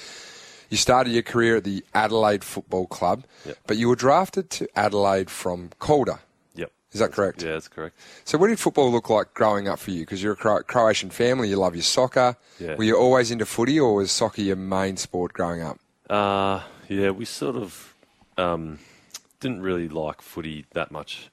[0.71, 3.57] you started your career at the Adelaide Football Club, Yep.
[3.67, 6.17] but you were drafted to Adelaide from Calder.
[6.55, 6.71] Yep.
[6.93, 7.43] Is that correct?
[7.43, 7.95] Yeah, that's correct.
[8.25, 9.99] So, what did football look like growing up for you?
[9.99, 12.35] Because you're a Croatian family, you love your soccer.
[12.59, 12.73] Yeah.
[12.73, 15.77] Were you always into footy, or was soccer your main sport growing up?
[16.13, 17.95] Uh, yeah, we sort of
[18.37, 18.77] um,
[19.39, 21.31] didn't really like footy that much.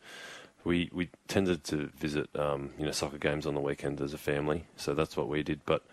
[0.64, 4.18] We we tended to visit um, you know soccer games on the weekend as a
[4.18, 5.60] family, so that's what we did.
[5.66, 5.84] But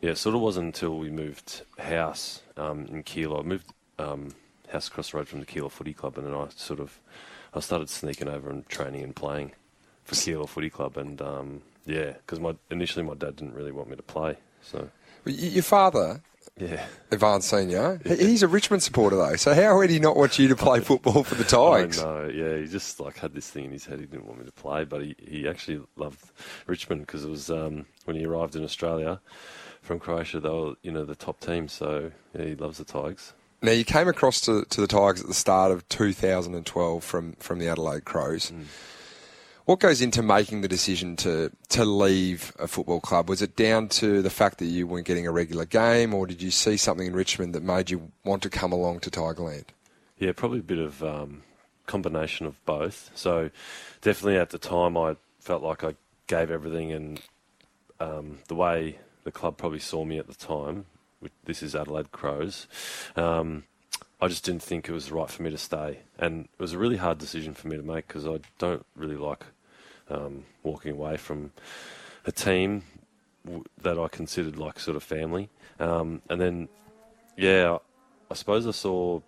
[0.00, 3.40] yeah, sort of wasn't until we moved house um, in Keilor.
[3.40, 4.36] I moved um,
[4.68, 7.00] house across the road from the Keilor Footy Club, and then I sort of
[7.54, 9.50] I started sneaking over and training and playing
[10.04, 13.90] for Keilor Footy Club, and um, yeah, because my initially my dad didn't really want
[13.90, 14.90] me to play, so
[15.24, 16.20] Your father,
[16.58, 16.86] yeah.
[17.12, 19.36] Ivan Senior, he- he's a Richmond supporter though.
[19.36, 21.98] So how would he not want you to play football for the Tigers?
[22.02, 22.56] I know, yeah.
[22.58, 24.00] He just like had this thing in his head.
[24.00, 26.20] He didn't want me to play, but he, he actually loved
[26.66, 29.20] Richmond because it was um, when he arrived in Australia
[29.82, 30.40] from Croatia.
[30.40, 33.32] They were you know the top team, so yeah, he loves the Tigers.
[33.62, 37.58] Now you came across to, to the Tigers at the start of 2012 from from
[37.58, 38.52] the Adelaide Crows.
[39.66, 43.28] What goes into making the decision to to leave a football club?
[43.28, 46.40] Was it down to the fact that you weren't getting a regular game, or did
[46.40, 49.64] you see something in Richmond that made you want to come along to Tigerland?
[50.20, 51.42] Yeah, probably a bit of um,
[51.86, 53.10] combination of both.
[53.16, 53.50] So
[54.02, 55.96] definitely at the time, I felt like I
[56.28, 57.20] gave everything, and
[57.98, 60.86] um, the way the club probably saw me at the time,
[61.44, 62.68] this is Adelaide Crows,
[63.16, 63.64] um,
[64.20, 66.78] I just didn't think it was right for me to stay, and it was a
[66.78, 69.44] really hard decision for me to make because I don't really like
[70.08, 71.52] um, walking away from
[72.24, 72.82] a team
[73.82, 76.68] that I considered like sort of family, um, and then
[77.36, 77.78] yeah,
[78.30, 79.20] I suppose I saw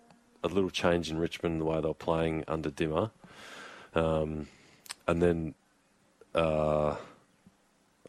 [0.43, 3.11] a little change in Richmond the way they were playing under Dimmer,
[3.95, 4.47] um,
[5.07, 5.55] and then
[6.35, 6.95] uh,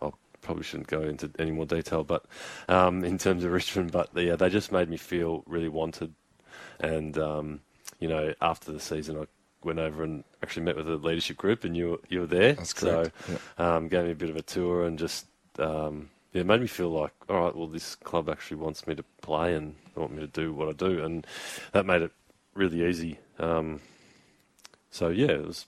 [0.03, 0.11] I
[0.43, 2.25] probably shouldn't go into any more detail, but
[2.69, 6.15] um, in terms of Richmond, but yeah, they just made me feel really wanted,
[6.81, 7.61] and um,
[8.01, 9.27] you know, after the season, I
[9.65, 12.55] went over and actually met with the leadership group, and you were, you were there,
[12.55, 15.27] That's so correct, um, gave me a bit of a tour and just.
[15.59, 19.03] Um, yeah, made me feel like, all right, well, this club actually wants me to
[19.21, 21.27] play and they want me to do what I do, and
[21.73, 22.13] that made it
[22.55, 23.19] really easy.
[23.39, 23.81] Um,
[24.91, 25.67] so yeah, it was.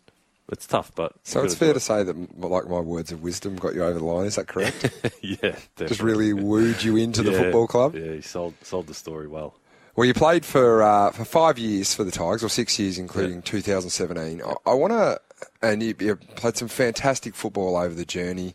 [0.50, 3.56] It's tough, but So it's fair do to say that, like my words of wisdom,
[3.56, 4.26] got you over the line.
[4.26, 4.82] Is that correct?
[5.22, 5.86] yeah, definitely.
[5.86, 7.94] Just really wooed you into the football club.
[7.94, 9.54] Yeah, he sold sold the story well.
[9.94, 13.42] Well, you played for uh, for five years for the Tigers, or six years, including
[13.42, 14.40] 2017.
[14.42, 15.20] I, I want to,
[15.60, 18.54] and you, you played some fantastic football over the journey.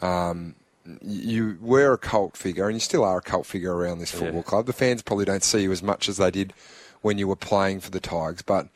[0.00, 0.54] Um,
[1.02, 4.36] you were a cult figure, and you still are a cult figure around this football
[4.36, 4.42] Yeah.
[4.42, 4.66] club.
[4.66, 6.54] The fans probably don't see you as much as they did
[7.02, 8.68] when you were playing for the Tigers, but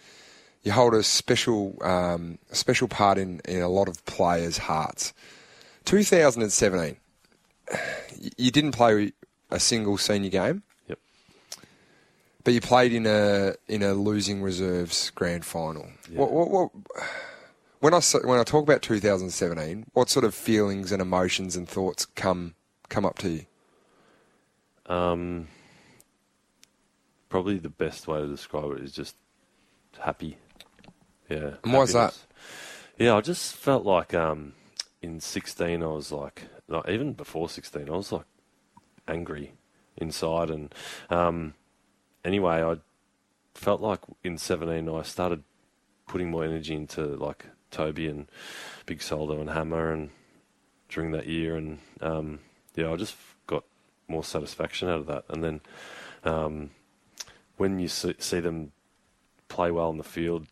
[0.62, 5.14] you hold a special um, a special part in, in a lot of players' hearts.
[5.86, 6.96] 2017,
[8.36, 9.12] you didn't play
[9.50, 10.62] a single senior game.
[12.44, 15.88] But you played in a in a losing reserves grand final.
[16.10, 16.20] Yeah.
[16.20, 16.70] What, what, what,
[17.80, 22.04] when I when I talk about 2017, what sort of feelings and emotions and thoughts
[22.04, 22.54] come
[22.90, 23.46] come up to you?
[24.86, 25.48] Um,
[27.30, 29.16] probably the best way to describe it is just
[29.98, 30.36] happy.
[31.28, 31.54] Yeah.
[31.64, 32.16] And why's that?
[32.98, 34.52] Yeah, I just felt like um,
[35.02, 38.26] in 16 I was like, like, even before 16 I was like
[39.08, 39.54] angry
[39.96, 40.74] inside, and
[41.10, 41.54] um,
[42.24, 42.76] anyway I
[43.54, 45.42] felt like in 17 I started
[46.06, 48.26] putting more energy into like Toby and
[48.86, 50.10] Big Soldo and Hammer and
[50.88, 52.38] during that year, and um,
[52.76, 53.64] yeah, I just got
[54.08, 55.24] more satisfaction out of that.
[55.28, 55.60] And then
[56.22, 56.70] um,
[57.56, 58.72] when you see, see them
[59.48, 60.46] play well in the field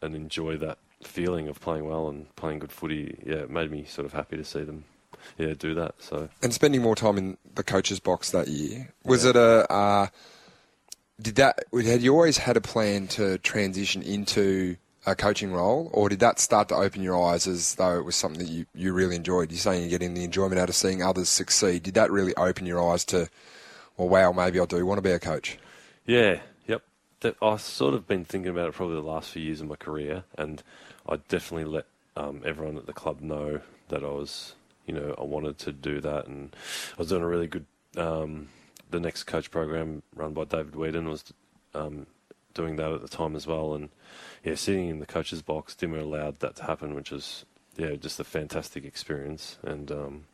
[0.00, 3.84] and enjoy that feeling of playing well and playing good footy, yeah, it made me
[3.84, 4.84] sort of happy to see them,
[5.36, 5.96] yeah, do that.
[5.98, 10.06] So And spending more time in the coach's box that year was it a uh,
[11.22, 16.08] did that had you always had a plan to transition into a coaching role, or
[16.08, 18.92] did that start to open your eyes as though it was something that you, you
[18.92, 19.50] really enjoyed?
[19.50, 21.82] You're saying you're getting the enjoyment out of seeing others succeed.
[21.82, 23.28] Did that really open your eyes to,
[23.96, 25.58] well, wow, maybe I do want to be a coach?
[26.06, 26.82] Yeah, yep.
[27.40, 30.24] I've sort of been thinking about it probably the last few years of my career,
[30.38, 30.62] and
[31.08, 34.54] I definitely let um, everyone at the club know that I was,
[34.86, 36.54] you know, I wanted to do that, and
[36.92, 37.66] I was doing a really good.
[37.96, 38.48] Um,
[38.92, 41.24] the next coach program run by David Wheadon was
[41.74, 42.06] um,
[42.54, 43.88] doing that at the time as well, and
[44.44, 47.44] yeah, sitting in the coach's box, Dimmer allowed that to happen, which was
[47.76, 50.24] yeah, just a fantastic experience, and um,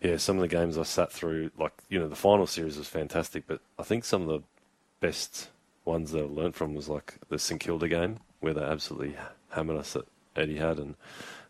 [0.00, 2.88] yeah, some of the games I sat through, like you know, the final series was
[2.88, 4.42] fantastic, but I think some of the
[5.00, 5.48] best
[5.84, 9.16] ones that I learned from was like the St Kilda game where they absolutely
[9.50, 10.94] hammered us at Etihad, and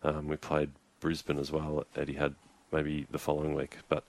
[0.03, 2.35] um, we played Brisbane as well at Etihad
[2.71, 3.77] maybe the following week.
[3.87, 4.03] But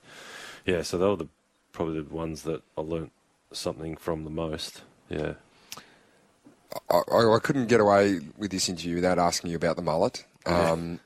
[0.65, 1.27] yeah, so they were the
[1.71, 3.11] probably the ones that I learnt
[3.51, 4.81] something from the most.
[5.09, 5.33] Yeah.
[6.89, 10.25] I, I I couldn't get away with this interview without asking you about the mullet.
[10.45, 10.99] Um,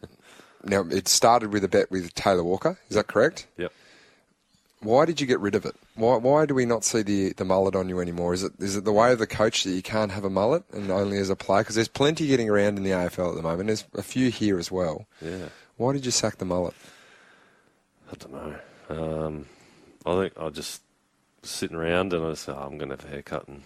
[0.63, 3.47] now, it started with a bet with Taylor Walker, is that correct?
[3.57, 3.71] Yep.
[4.81, 5.75] Why did you get rid of it?
[5.95, 8.33] Why, why do we not see the, the mullet on you anymore?
[8.33, 10.63] Is it is it the way of the coach that you can't have a mullet
[10.71, 11.63] and only as a player?
[11.63, 13.67] Because there's plenty getting around in the AFL at the moment.
[13.67, 15.07] There's a few here as well.
[15.21, 15.49] Yeah.
[15.77, 16.75] Why did you sack the mullet?
[18.11, 18.55] I don't know.
[18.89, 19.45] Um,
[20.05, 20.81] I think I just
[21.41, 23.63] was sitting around and I said, oh, I'm going to have a haircut and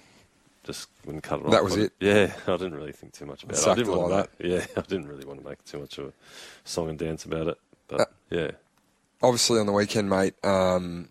[0.63, 1.52] just wouldn't cut it off.
[1.52, 1.91] That was it?
[1.99, 3.67] Yeah, I didn't really think too much about it.
[3.67, 5.97] I didn't want like to make, Yeah, I didn't really want to make too much
[5.97, 6.13] of a
[6.63, 7.58] song and dance about it.
[7.88, 8.52] But Uh, yeah,
[9.21, 11.10] Obviously, on the weekend, mate, um,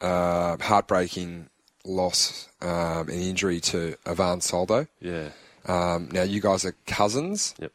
[0.00, 1.50] uh, heartbreaking
[1.84, 4.86] loss um, and injury to Ivan Soldo.
[5.00, 5.28] yeah,
[5.66, 7.54] Um, now, you guys are cousins.
[7.58, 7.72] Yep.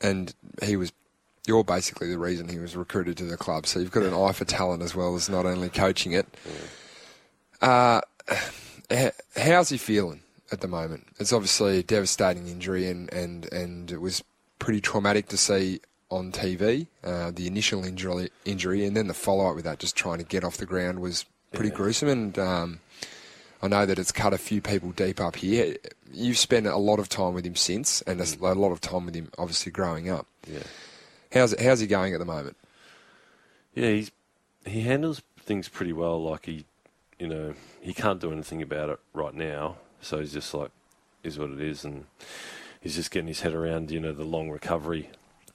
[0.00, 0.92] And he was,
[1.48, 3.66] you're basically the reason he was recruited to the club.
[3.66, 6.26] So you've got an eye for talent as well as not only coaching it.
[7.60, 8.00] Uh,
[9.36, 10.20] how's he feeling
[10.52, 11.06] at the moment?
[11.18, 14.22] It's obviously a devastating injury and, and, and it was
[14.58, 15.80] pretty traumatic to see
[16.10, 19.94] on TV, uh, the initial injury, injury and then the follow up with that, just
[19.96, 21.74] trying to get off the ground was pretty Yeah.
[21.76, 22.08] gruesome.
[22.08, 22.80] And um,
[23.62, 25.76] I know that it's cut a few people deep up here.
[26.10, 29.04] You've spent a lot of time with him since, and a a lot of time
[29.04, 30.26] with him, obviously growing up.
[30.50, 30.60] yeah.
[31.32, 32.56] How's how's he going at the moment?
[33.74, 34.10] Yeah, he's
[34.64, 36.22] he handles things pretty well.
[36.22, 36.64] Like he,
[37.18, 40.70] you know, he can't do anything about it right now, so he's just like,
[41.22, 42.06] is what it is, and
[42.80, 45.10] he's just getting his head around, you know, the long recovery.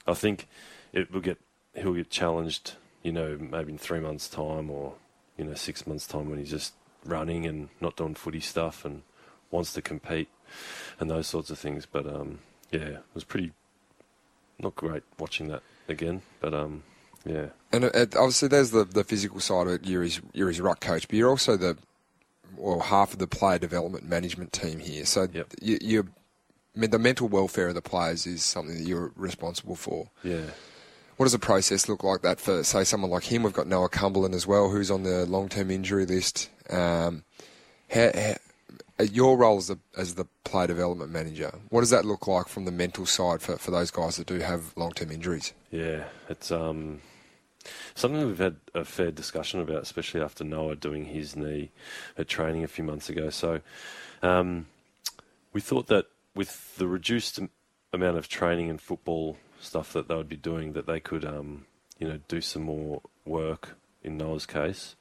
[0.08, 0.48] I think
[0.92, 1.40] it will get
[1.76, 4.94] he'll get challenged, you know, maybe in three months' time or
[5.38, 6.74] you know six months' time when he's just
[7.06, 9.02] running and not doing footy stuff and
[9.52, 10.30] wants to compete
[11.00, 11.86] and those sorts of things.
[11.86, 12.40] But um,
[12.72, 13.54] yeah, it was pretty
[14.60, 16.84] not great watching that again, but um,
[17.26, 17.48] yeah.
[17.72, 19.86] And it, it- obviously, there's the, the physical side of it.
[19.86, 21.78] You're his you're his ruck coach, but you're also the
[22.58, 25.06] well half of the player development management team here.
[25.06, 25.54] So Yep.
[25.62, 26.08] you, you're
[26.76, 30.10] I mean, the mental welfare of the players is something that you're responsible for.
[30.24, 30.42] Yeah.
[31.18, 33.44] What does the process look like that for, say, someone like him?
[33.44, 36.50] We've got Noah Cumberland as well, who's on the long-term injury list.
[36.72, 37.24] Um,
[37.92, 38.34] how, how, uh,
[39.12, 42.66] your role as the, as the player development manager, what does that look like from
[42.66, 45.54] the mental side for, for those guys that do have long-term injuries?
[45.72, 47.02] Yeah, it's um,
[47.96, 51.72] something we've had a fair discussion about, especially after Noah doing his knee
[52.18, 53.30] at training a few months ago.
[53.30, 53.62] So
[54.22, 54.68] um,
[55.52, 57.40] we thought that with the reduced
[57.92, 61.66] amount of training and football stuff that they would be doing, that they could, um,
[62.00, 63.78] you know, do some more work.
[64.06, 64.98] In Noah's case,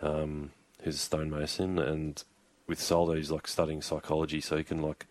[0.00, 2.24] um, a stonemason, and
[2.68, 5.06] with Soldo, he's like studying psychology, so he can like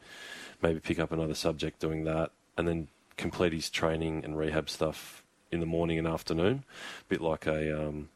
[0.62, 5.24] maybe pick up another subject doing that, and then complete his training and rehab stuff
[5.52, 6.64] in the morning and afternoon,
[7.02, 8.10] a bit like a um,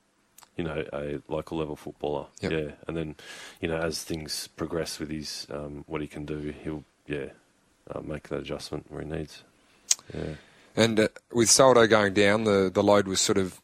[0.55, 2.27] you know a local level footballer.
[2.41, 2.51] Yep.
[2.51, 3.15] Yeah, and then
[3.59, 7.27] you know as things progress with his um, what he can do, he'll yeah
[7.89, 9.43] uh, make that adjustment where he needs.
[10.13, 10.35] Yeah.
[10.75, 13.61] And uh, with Soldo going down, the, the load was sort of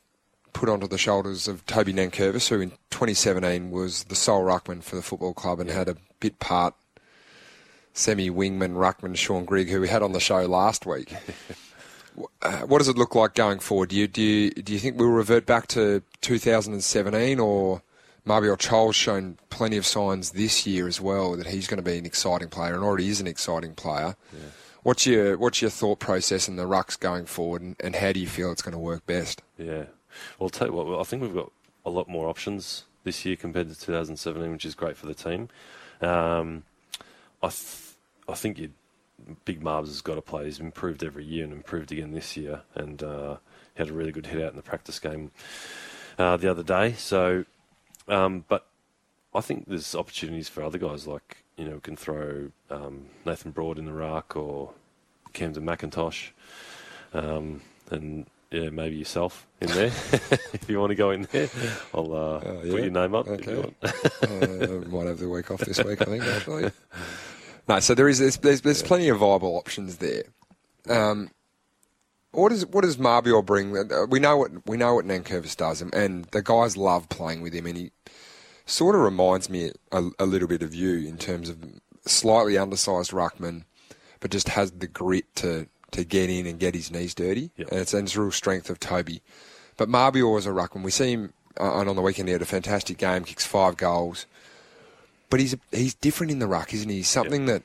[0.57, 4.95] put onto the shoulders of Toby Nankervis, who in 2017 was the sole ruckman for
[4.95, 6.73] the football club and had a bit part
[7.93, 11.13] semi wingman ruckman Shaun Grigg, who we had on the show last week.
[12.41, 13.89] Uh, what does it look like going forward?
[13.89, 17.83] Do you, do you, do you think we'll revert back to 2017 or
[18.25, 21.95] Mabior Chol's shown plenty of signs this year as well that he's going to be
[21.99, 24.15] an exciting player and already is an exciting player.
[24.81, 28.19] What's your what's your thought process in the rucks going forward, and, and how do
[28.19, 29.43] you feel it's going to work best?
[29.59, 29.83] Yeah.
[30.39, 31.51] Well, tell you what, I think we've got
[31.85, 35.49] a lot more options this year compared to 2017, which is great for the team.
[36.01, 36.63] Um,
[37.41, 37.95] I, th-
[38.27, 38.71] I think you
[39.45, 40.45] Big Marbs has got to play.
[40.45, 43.37] He's improved every year and improved again this year, and uh,
[43.75, 45.31] he had a really good hit out in the practice game
[46.17, 46.93] uh, the other day.
[46.93, 47.45] So,
[48.07, 48.67] um, but
[49.33, 53.51] I think there's opportunities for other guys like you know we can throw um, Nathan
[53.51, 54.73] Broad in the ruck or
[55.33, 56.29] Camden McIntosh,
[57.13, 59.87] um, and yeah, maybe yourself in there
[60.53, 61.49] if you want to go in there.
[61.93, 62.75] I'll uh, Uh, put yeah.
[62.77, 63.27] your name up.
[63.27, 63.51] Okay.
[63.51, 63.75] you want.
[63.83, 66.23] uh, might have the week off this week, I think.
[66.23, 66.71] Actually,
[67.67, 67.79] no.
[67.79, 70.23] So there is there's there's, there's plenty of viable options there.
[70.89, 71.29] Um,
[72.31, 73.75] what does what does Mabior bring?
[73.77, 77.41] Uh, We know what we know what Nankervis does, and, and the guys love playing
[77.41, 77.91] with him, and he
[78.65, 81.57] sort of reminds me a, a little bit of you in terms of
[82.05, 83.63] slightly undersized ruckman,
[84.19, 87.51] but just has the grit to to get in and get his knees dirty.
[87.57, 87.71] Yep.
[87.71, 89.21] And it's, and it's a real strength of Toby.
[89.77, 90.83] But Mabior is a ruckman.
[90.83, 92.27] We see him uh, and on the weekend.
[92.27, 94.25] He had a fantastic game, kicks five goals.
[95.29, 97.03] But he's he's different in the ruck, isn't he?
[97.03, 97.63] Something that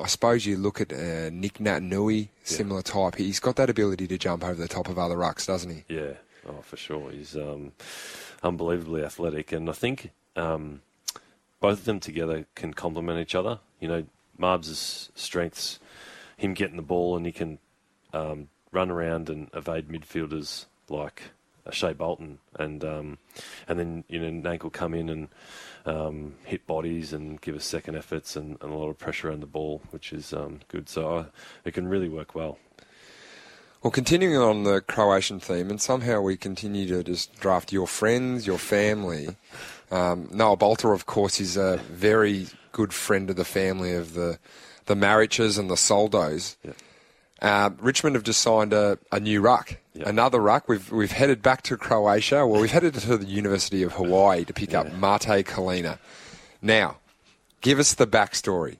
[0.00, 3.16] I suppose you look at uh, Nic Naitanui, similar type.
[3.16, 5.84] He's got that ability to jump over the top of other rucks, doesn't he?
[5.94, 6.14] Yeah,
[6.48, 7.10] oh, for sure.
[7.10, 7.72] He's um,
[8.42, 10.80] unbelievably athletic, and I think um,
[11.60, 13.60] both of them together can complement each other.
[13.80, 14.04] You know,
[14.38, 15.78] Marbs' strengths,
[16.44, 17.58] him getting the ball, and he can
[18.12, 21.22] um, run around and evade midfielders like
[21.66, 23.18] uh, Shai Bolton, and um,
[23.66, 25.28] and then you know Nank will come in and
[25.86, 29.40] um, hit bodies and give us second efforts and, and a lot of pressure on
[29.40, 30.88] the ball, which is um, good.
[30.88, 31.24] So I,
[31.64, 32.58] it can really work well.
[33.82, 38.46] Well, continuing on the Croatian theme, and somehow we continue to just draft your friends,
[38.46, 39.36] your family.
[39.90, 44.38] Um, Noah Balta, of course, is a very good friend of the family of the
[44.86, 46.56] the Mariches and the Soldos.
[46.64, 46.72] Yeah.
[47.42, 50.08] Uh, Richmond have just signed a, a new ruck, Yeah.
[50.08, 50.68] another ruck.
[50.68, 52.46] We've we've headed back to Croatia.
[52.46, 55.98] Well, we've headed to the University of Hawaii to pick up Mate Colina.
[56.62, 56.98] Now,
[57.60, 58.78] give us the backstory.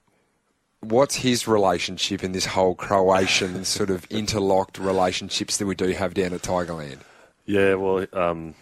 [0.81, 6.15] What's his relationship in this whole Croatian sort of interlocked relationships that we do have
[6.15, 6.99] down at Tigerland?
[7.47, 8.55] Yeah, well, um,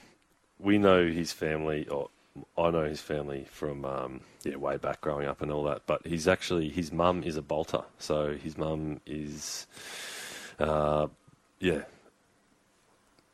[0.59, 2.09] we know his family, or
[2.57, 5.83] I know his family from um, yeah way back growing up and all that.
[5.87, 9.66] But he's actually his mum is a Balta, so his mum is,
[10.59, 11.09] uh,
[11.61, 11.83] yeah,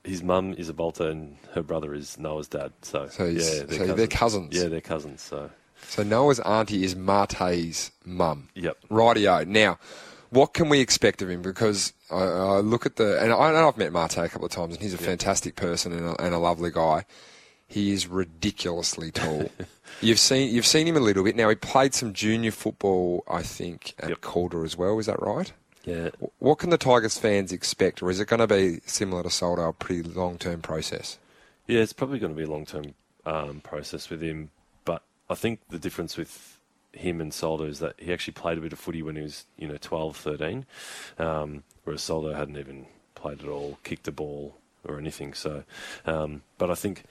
[0.05, 2.73] his mum is a Balta and her brother is Noah's dad.
[2.83, 4.57] So, So yeah, so they're cousins.
[4.57, 5.23] Yeah, they're cousins.
[5.23, 5.51] So
[5.83, 8.49] So Noah's auntie is Mate's mum.
[8.55, 8.79] Yep.
[8.91, 9.47] Rightio.
[9.47, 9.79] Now,
[10.31, 11.43] what can we expect of him?
[11.43, 14.53] Because I, I look at the and I know I've met Marte a couple of
[14.53, 17.05] times, and he's a fantastic person and a, and a lovely guy.
[17.69, 19.51] He is ridiculously tall.
[20.01, 21.37] you've seen you've seen him a little bit.
[21.37, 24.21] Now he played some junior football, I think, at Yep.
[24.23, 24.99] Calder as well.
[24.99, 25.53] Is that right?
[25.85, 29.31] yeah, What can the Tigers fans expect, or is it going to be similar to
[29.31, 31.19] Soldo, a pretty long term process?
[31.67, 32.95] Yeah, it's probably going to be a long term
[33.27, 34.51] um, process with him.
[34.85, 36.59] But I think the difference with
[36.93, 39.45] him and Soldo is that he actually played a bit of footy when he was,
[39.59, 40.65] you know, 12, 13,
[41.19, 45.35] um, whereas Soldo hadn't even played at all, kicked a ball or anything.
[45.35, 45.65] So,
[46.07, 47.05] um, but I think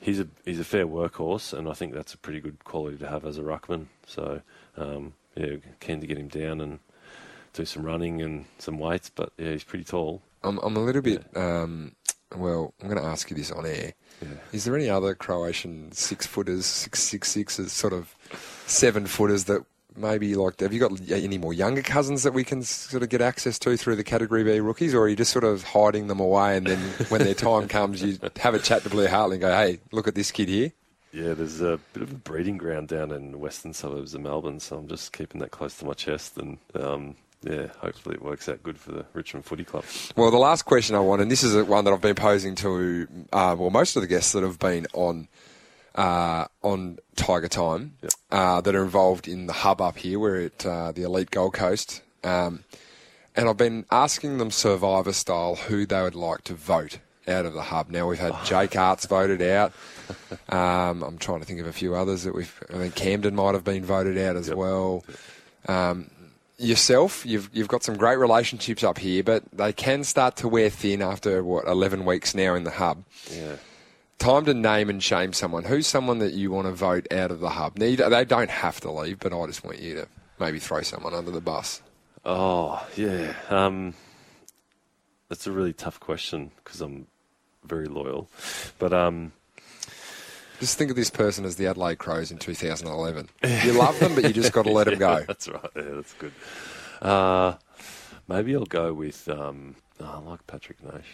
[0.00, 3.08] he's a he's a fair workhorse, and I think that's a pretty good quality to
[3.08, 3.86] have as a ruckman.
[4.06, 4.42] So,
[4.76, 6.80] um, yeah, keen to get him down and
[7.52, 9.10] do some running and some weights.
[9.10, 10.22] But yeah, he's pretty tall.
[10.42, 11.24] I'm, I'm a little bit.
[11.36, 11.94] Um,
[12.34, 13.92] well, I'm going to ask you this on air.
[14.52, 18.14] Is there any other Croatian six footers, six six sixes, sort of
[18.66, 19.64] seven footers that
[20.00, 20.60] maybe like?
[20.60, 23.76] Have you got any more younger cousins that we can sort of get access to
[23.76, 26.66] through the Category B rookies, or are you just sort of hiding them away and
[26.66, 26.78] then
[27.08, 30.08] when their time comes, you have a chat to Blair Hartley and go, "Hey, look
[30.08, 30.72] at this kid here."
[31.12, 34.60] Yeah, there's a bit of a breeding ground down in the western suburbs of Melbourne,
[34.60, 38.48] so I'm just keeping that close to my chest, and um, yeah, hopefully it works
[38.48, 39.84] out good for the Richmond Footy Club.
[40.14, 43.08] Well, the last question I want, and this is one that I've been posing to,
[43.32, 45.26] uh, well, most of the guests that have been on
[45.94, 48.12] uh, on Tiger Time Yep.
[48.30, 50.18] uh, that are involved in the hub up here.
[50.18, 52.64] We're at uh, the Elite Gold Coast Um,
[53.36, 57.54] and I've been asking them Survivor style who they would like to vote out of
[57.54, 57.88] the hub.
[57.90, 59.72] Now we've had Jake Aarts voted out.
[60.48, 62.62] Um, I'm trying to think of a few others that we've.
[62.70, 65.04] I think Camden might have been voted out as well.
[65.68, 66.10] Um,
[66.58, 70.68] yourself, you've you've got some great relationships up here, but they can start to wear
[70.70, 73.04] thin after what 11 weeks now in the hub.
[73.32, 73.56] Yeah.
[74.20, 75.64] Time to name and shame someone.
[75.64, 77.78] Who's someone that you want to vote out of the hub?
[77.78, 80.08] Now, They don't have to leave, but I just want you to
[80.38, 81.80] maybe throw someone under the bus.
[82.22, 83.32] Oh, yeah.
[83.48, 83.94] Um,
[85.30, 87.06] that's a really tough question because I'm
[87.64, 88.28] very loyal.
[88.78, 89.32] But um,
[90.58, 93.30] Just think of this person as the Adelaide Crows in 2011.
[93.64, 95.16] You love them, but you just got to let them go.
[95.16, 95.70] Yeah, that's right.
[95.74, 96.32] Yeah, that's good.
[97.00, 97.54] Uh,
[98.28, 99.26] maybe I'll go with.
[99.30, 101.04] Um, oh, I like Patrick Naish.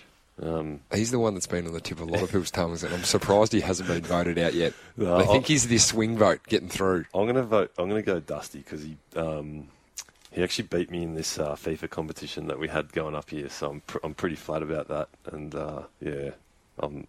[0.42, 2.82] Um, He's the one that's been on the tip of a lot of people's tongues,
[2.84, 4.74] and I'm surprised he hasn't been voted out yet.
[4.96, 7.06] No, I think I'll- he's the swing vote getting through.
[7.14, 7.72] I'm gonna vote.
[7.78, 9.68] I'm gonna go Dusty because he um,
[10.32, 13.48] he actually beat me in this uh, FIFA competition that we had going up here.
[13.48, 15.08] So I'm pr- I'm pretty flat about that.
[15.32, 16.30] And uh, yeah,
[16.80, 17.06] um,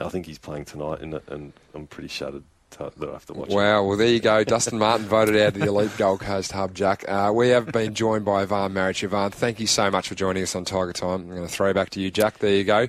[0.00, 2.44] I think he's playing tonight in it, and I'm pretty shattered
[2.78, 3.48] that I have to watch.
[3.50, 3.54] it.
[3.54, 4.44] Wow, well, there you go.
[4.44, 7.04] Dustin Martin voted out of the Elite Gold Coast Hub, Jack.
[7.08, 9.02] Uh, we have been joined by Ivan Maric.
[9.04, 11.22] Ivan, thank you so much for joining us on Tiger Time.
[11.22, 12.38] I'm going to throw back to you, Jack.
[12.38, 12.88] There you go.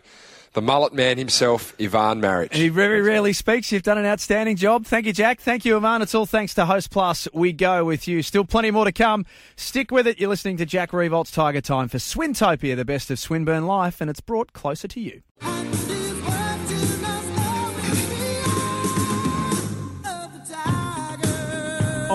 [0.53, 2.51] The mullet man himself, Ivan Maric.
[2.53, 3.71] He very rarely speaks.
[3.71, 4.85] You've done an outstanding job.
[4.87, 5.39] Thank you, Jack.
[5.39, 6.01] Thank you, Ivan.
[6.01, 7.27] It's all thanks to Host Plus.
[7.31, 8.23] We go with you.
[8.23, 9.25] Still plenty more to come.
[9.55, 10.19] Stick with it.
[10.19, 14.09] You're listening to Jack Riewoldt's Tiger Time for Swintopia, the best of Swinburne life, and
[14.09, 15.21] it's brought closer to you.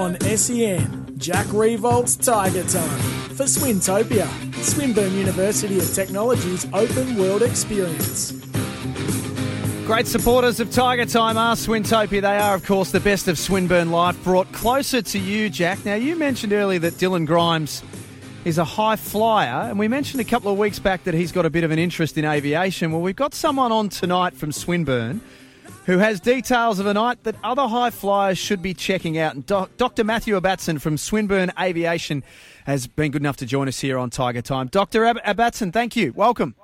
[0.03, 2.99] On SEN, Jack Riewoldt's Tiger Time
[3.37, 4.27] for Swintopia,
[4.57, 8.33] Swinburne University of Technology's open world experience.
[9.87, 12.21] Great supporters of Tiger Time are Swintopia.
[12.21, 15.85] They are, of course, the best of Swinburne life brought closer to you, Jack.
[15.85, 17.85] Now, you mentioned earlier that Dylan Grimes
[18.45, 21.47] is a high flyer, and we mentioned a couple of weeks back that he's got
[21.47, 22.91] a bit of an interest in aviation.
[22.91, 25.21] Well, we've got someone on tonight from Swinburne
[25.87, 29.35] who has details of a night that other high flyers should be checking out.
[29.35, 30.05] And Doc- Dr.
[30.05, 32.23] Matthew Ebbatson from Swinburne Aviation
[32.67, 34.69] has been good enough to join us here on Tiger Time.
[34.69, 35.05] Dr.
[35.05, 36.13] Ab- Ebbatson, thank you.
[36.13, 36.55] Welcome.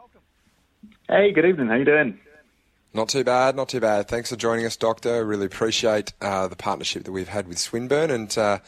[1.09, 1.69] Hey, good evening.
[1.69, 2.19] How you doing?
[2.95, 4.09] Not too bad, not too bad.
[4.09, 5.25] Thanks for joining us, Doctor.
[5.25, 8.11] Really appreciate uh, the partnership that we've had with Swinburne.
[8.11, 8.59] And uh,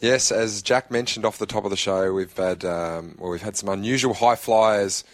[0.00, 3.42] yes, as Jack mentioned off the top of the show, we've had um, well, we've
[3.42, 5.04] had some unusual high flyers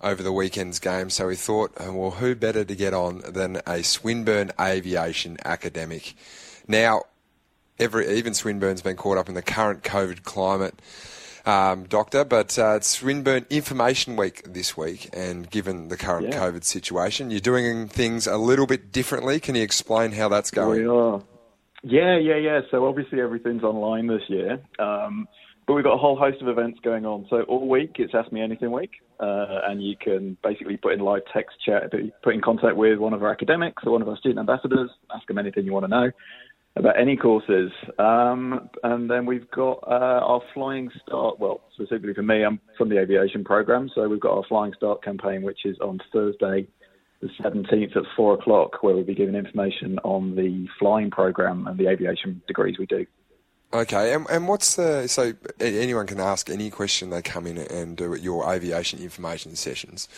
[0.00, 1.10] over the weekend's game.
[1.10, 6.14] So we thought, uh, well, who better to get on than a Swinburne aviation academic?
[6.66, 7.02] Now,
[7.78, 10.80] every even Swinburne's been caught up in the current COVID climate
[11.46, 16.38] um, doctor, but uh, it's Swinburne Information Week this week, and given the current Yeah.
[16.38, 19.40] COVID situation, you're doing things a little bit differently.
[19.40, 20.80] Can you explain how that's going?
[20.80, 21.22] We are.
[21.82, 22.60] Yeah, yeah, yeah.
[22.70, 25.26] So obviously everything's online this year, um,
[25.68, 27.26] but we've got a whole host of events going on.
[27.28, 28.90] So all week it's Ask Me Anything Week,
[29.20, 31.92] uh, and you can basically put in live text chat,
[32.22, 35.26] put in contact with one of our academics or one of our student ambassadors, ask
[35.28, 36.10] them anything you want to know
[36.76, 37.70] about any courses.
[37.98, 42.88] Um, and then we've got uh, our Flying Start, well, specifically for me, I'm from
[42.88, 46.66] the aviation program, so we've got our Flying Start campaign, which is on Thursday,
[47.20, 51.76] the 17th at 4 o'clock, where we'll be giving information on the flying program and
[51.76, 53.04] the aviation degrees we do.
[53.72, 57.96] Okay, and, and what's the so anyone can ask any question they come in and
[57.96, 60.08] do at your aviation information sessions.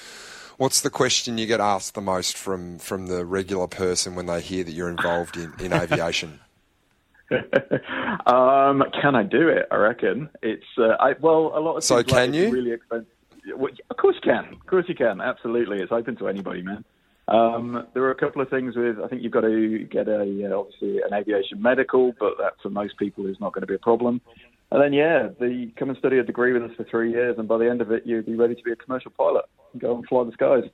[0.57, 4.41] What's the question you get asked the most from from the regular person when they
[4.41, 6.39] hear that you're involved in, in aviation?
[8.27, 9.67] um, can I do it?
[9.71, 12.51] I reckon it's uh, I, well a lot of So things like can you?
[12.51, 13.07] really expensive.
[13.57, 14.53] Well, of course you can.
[14.53, 15.21] Of course you can.
[15.21, 16.85] Absolutely, it's open to anybody, man.
[17.31, 18.99] Um, there are a couple of things with.
[18.99, 22.71] I think you've got to get a uh, obviously an aviation medical, but that for
[22.71, 24.21] most people is not going to be a problem.
[24.73, 27.47] And then yeah, the come and study a degree with us for three years, and
[27.47, 29.45] by the end of it, you'd be ready to be a commercial pilot.
[29.73, 30.65] And go and fly the skies.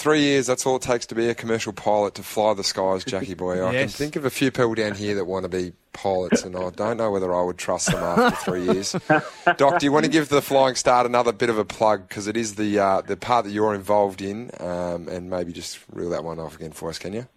[0.00, 3.04] Three years, that's all it takes to be a commercial pilot to fly the skies,
[3.04, 3.62] Jackie boy.
[3.62, 6.56] I can think of a few people down here that want to be pilots, and
[6.56, 8.92] I don't know whether I would trust them after three years.
[9.58, 12.08] Doc, do you want to give the Flying Start another bit of a plug?
[12.08, 15.78] Because it is the uh, the part that you're involved in, um, and maybe just
[15.92, 17.28] reel that one off again for us, can you?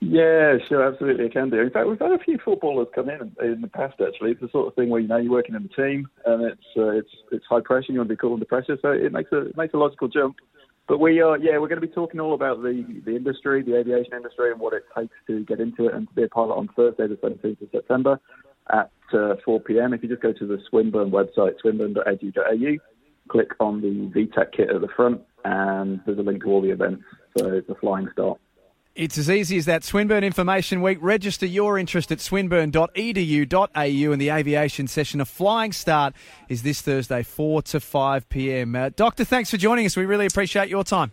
[0.00, 1.60] Yeah, sure, absolutely, I can do.
[1.60, 4.00] In fact, we've had a few footballers come in in the past.
[4.00, 6.46] Actually, it's the sort of thing where you know you're working in a team, and
[6.46, 7.92] it's uh, it's it's high pressure.
[7.92, 10.08] You want to be cool under pressure, so it makes a it makes a logical
[10.08, 10.36] jump.
[10.88, 13.76] But we are, yeah, we're going to be talking all about the the industry, the
[13.76, 16.54] aviation industry, and what it takes to get into it and to be a pilot
[16.54, 18.20] on Thursday, the 17th of September
[18.72, 19.92] at uh, 4 p.m.
[19.92, 22.76] If you just go to the Swinburne website, swinburne.edu.au,
[23.28, 26.70] click on the VTEC kit at the front, and there's a link to all the
[26.70, 27.04] events.
[27.36, 28.38] So it's a flying start.
[28.96, 29.84] It's as easy as that.
[29.84, 30.96] Swinburne Information Week.
[31.02, 35.20] Register your interest at swinburne.edu.au and the aviation session.
[35.20, 36.14] A flying start
[36.48, 38.74] is this Thursday, 4 to 5 p.m.
[38.74, 39.98] Uh, Doctor, thanks for joining us.
[39.98, 41.12] We really appreciate your time.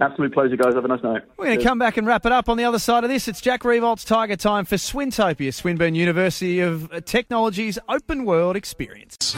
[0.00, 0.74] Absolute pleasure, guys.
[0.74, 1.22] Have a nice night.
[1.36, 3.28] We're going to come back and wrap it up on the other side of this.
[3.28, 9.36] It's Jack Riewoldt's Tiger Time for Swintopia, Swinburne University of Technology's open world experience.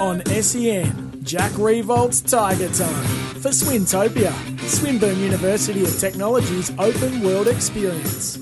[0.00, 8.38] On SEN, Jack Riewoldt's Tiger Time for Swintopia, Swinburne University of Technology's open world experience.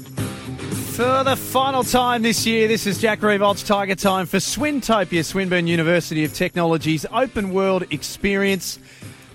[0.94, 5.66] For the final time this year, this is Jack Riewoldt's Tiger Time for Swintopia, Swinburne
[5.66, 8.78] University of Technology's open world experience.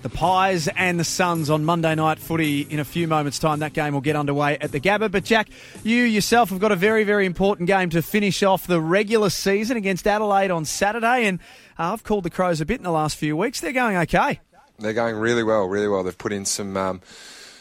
[0.04, 3.60] The Pies and the Suns on Monday night footy in a few moments' time.
[3.60, 5.10] That game will get underway at the Gabba.
[5.10, 5.48] But, Jack,
[5.82, 9.78] you yourself have got a very, very important game to finish off the regular season
[9.78, 11.24] against Adelaide on Saturday.
[11.24, 11.40] And
[11.78, 13.62] uh, I've called the Crows a bit in the last few weeks.
[13.62, 14.40] They're going okay.
[14.78, 16.02] They're going really well, really well.
[16.02, 16.76] They've put in some.
[16.76, 17.00] Um,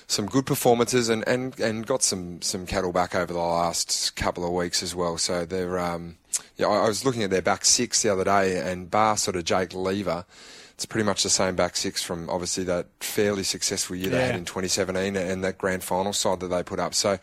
[0.06, 4.46] some good performances and, and, and got some, some cattle back over the last couple
[4.46, 5.18] of weeks as well.
[5.18, 6.18] So they're um,
[6.58, 6.68] yeah.
[6.68, 9.74] I was looking at their back six the other day, and bar sort of Jake
[9.74, 10.26] Lever
[10.84, 14.18] it's pretty much the same back six from obviously that fairly successful year yeah.
[14.18, 16.94] they had in 2017 and that grand final side that they put up.
[16.94, 17.20] So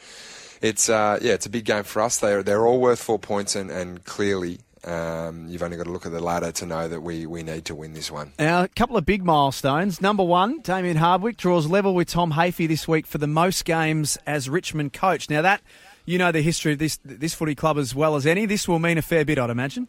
[0.62, 2.18] it's uh, yeah, it's a big game for us.
[2.20, 4.60] They're they're all worth four points, and and clearly.
[4.82, 7.66] Um, you've only got to look at the ladder to know that we, we need
[7.66, 8.32] to win this one.
[8.38, 10.00] Now, a couple of big milestones.
[10.00, 14.16] Number one, Damien Hardwick draws level with Tom Hafey this week for the most games
[14.26, 15.28] as Richmond coach.
[15.28, 15.60] Now, that
[16.06, 18.46] you know the history of this this footy club as well as any.
[18.46, 19.86] This will mean a fair bit, I'd imagine.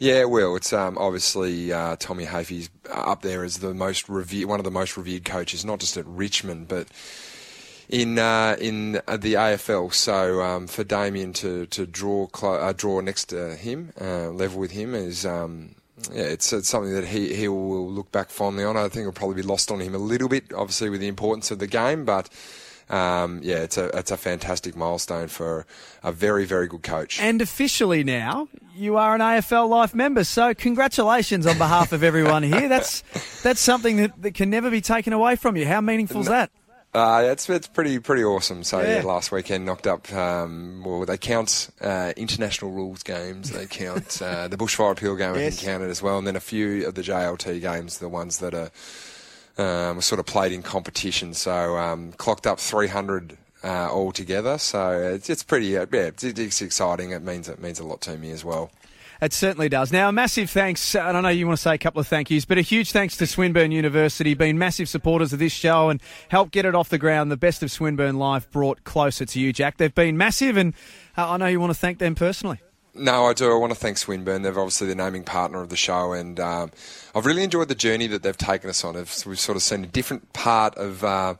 [0.00, 0.56] Yeah, it will.
[0.56, 4.70] It's um, obviously uh, Tommy Hafey's up there as the most revered, one of the
[4.70, 6.88] most revered coaches, not just at Richmond, but
[7.90, 9.92] in uh, in the AFL.
[9.92, 14.70] So um, for Damien to to draw uh, draw next to him, uh, level with
[14.70, 15.74] him, is um,
[16.10, 18.78] yeah, it's, it's, something that he he will look back fondly on.
[18.78, 21.50] I think it'll probably be lost on him a little bit, obviously with the importance
[21.50, 22.30] of the game, but
[22.90, 25.64] um, yeah, it's a it's a fantastic milestone for
[26.02, 27.20] a very very good coach.
[27.20, 30.24] And officially now, you are an AFL Life member.
[30.24, 32.68] So congratulations on behalf of everyone here.
[32.68, 33.02] That's
[33.42, 35.66] that's something that, that can never be taken away from you.
[35.66, 36.50] How meaningful is that?
[36.92, 38.64] Uh, it's it's pretty pretty awesome.
[38.64, 38.96] So yeah.
[38.96, 40.12] yeah last weekend knocked up.
[40.12, 43.50] Um, well, they count uh, international rules games.
[43.50, 45.36] They count uh, the bushfire appeal game.
[45.36, 45.54] Yes.
[45.54, 48.38] I think counted as well, and then a few of the JLT games, the ones
[48.38, 48.72] that are
[49.58, 51.34] um, sort of played in competition.
[51.34, 54.58] So um, clocked up 300 uh, altogether.
[54.58, 57.10] So it's, it's pretty, uh, yeah, it's, it's, exciting.
[57.10, 58.70] It means it means a lot to me as well.
[59.20, 59.92] It certainly does.
[59.92, 62.30] Now, a massive thanks, and I know you want to say a couple of thank
[62.30, 66.00] yous, but a huge thanks to Swinburne University, being massive supporters of this show and
[66.30, 67.30] helped get it off the ground.
[67.30, 69.76] The best of Swinburne life brought closer to you, Jack.
[69.76, 70.72] They've been massive, and
[71.18, 72.60] uh, I know you want to thank them personally.
[72.94, 73.50] No, I do.
[73.52, 74.42] I want to thank Swinburne.
[74.42, 76.72] They're obviously the naming partner of the show, and um,
[77.14, 78.94] I've really enjoyed the journey that they've taken us on.
[78.94, 81.04] We've sort of seen a different part of.
[81.04, 81.34] Uh,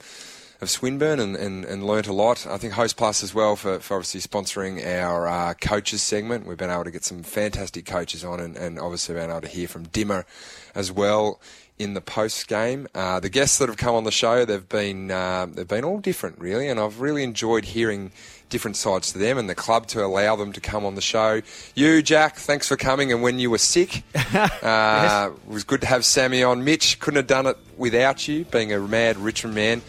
[0.60, 2.46] of Swinburne and, and, and learnt a lot.
[2.46, 6.46] I think Host Plus as well for, for obviously sponsoring our uh, coaches segment.
[6.46, 9.48] We've been able to get some fantastic coaches on and, and obviously been able to
[9.48, 10.26] hear from Dimmer
[10.74, 11.40] as well
[11.78, 12.86] in the post game.
[12.94, 15.98] Uh, the guests that have come on the show, they've been uh, they've been all
[15.98, 18.12] different really, and I've really enjoyed hearing
[18.50, 21.40] different sides to them and the club to allow them to come on the show.
[21.74, 23.12] You, Jack, thanks for coming.
[23.12, 24.20] And when you were sick, uh,
[24.62, 25.30] yes.
[25.30, 26.64] it was good to have Sammy on.
[26.64, 29.82] Mitch couldn't have done it without you, being a mad Richmond man.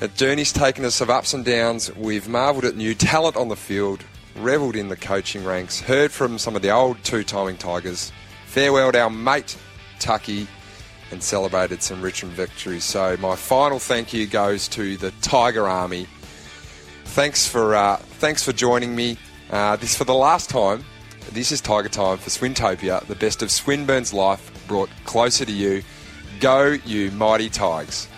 [0.00, 1.94] The journey's taken us of ups and downs.
[1.94, 4.04] We've marvelled at new talent on the field,
[4.36, 8.10] revelled in the coaching ranks, heard from some of the old two-timing Tigers,
[8.46, 9.56] farewelled our mate
[9.98, 10.48] Tucky,
[11.10, 12.84] and celebrated some Richmond victories.
[12.84, 16.06] So my final thank you goes to the Tiger Army
[17.04, 19.16] thanks for uh, thanks for joining me.
[19.50, 20.84] Uh, this for the last time.
[21.32, 25.82] This is Tiger Time for Swintopia, the best of Swinburne's life brought closer to you.
[26.40, 28.08] Go, you mighty Tigers.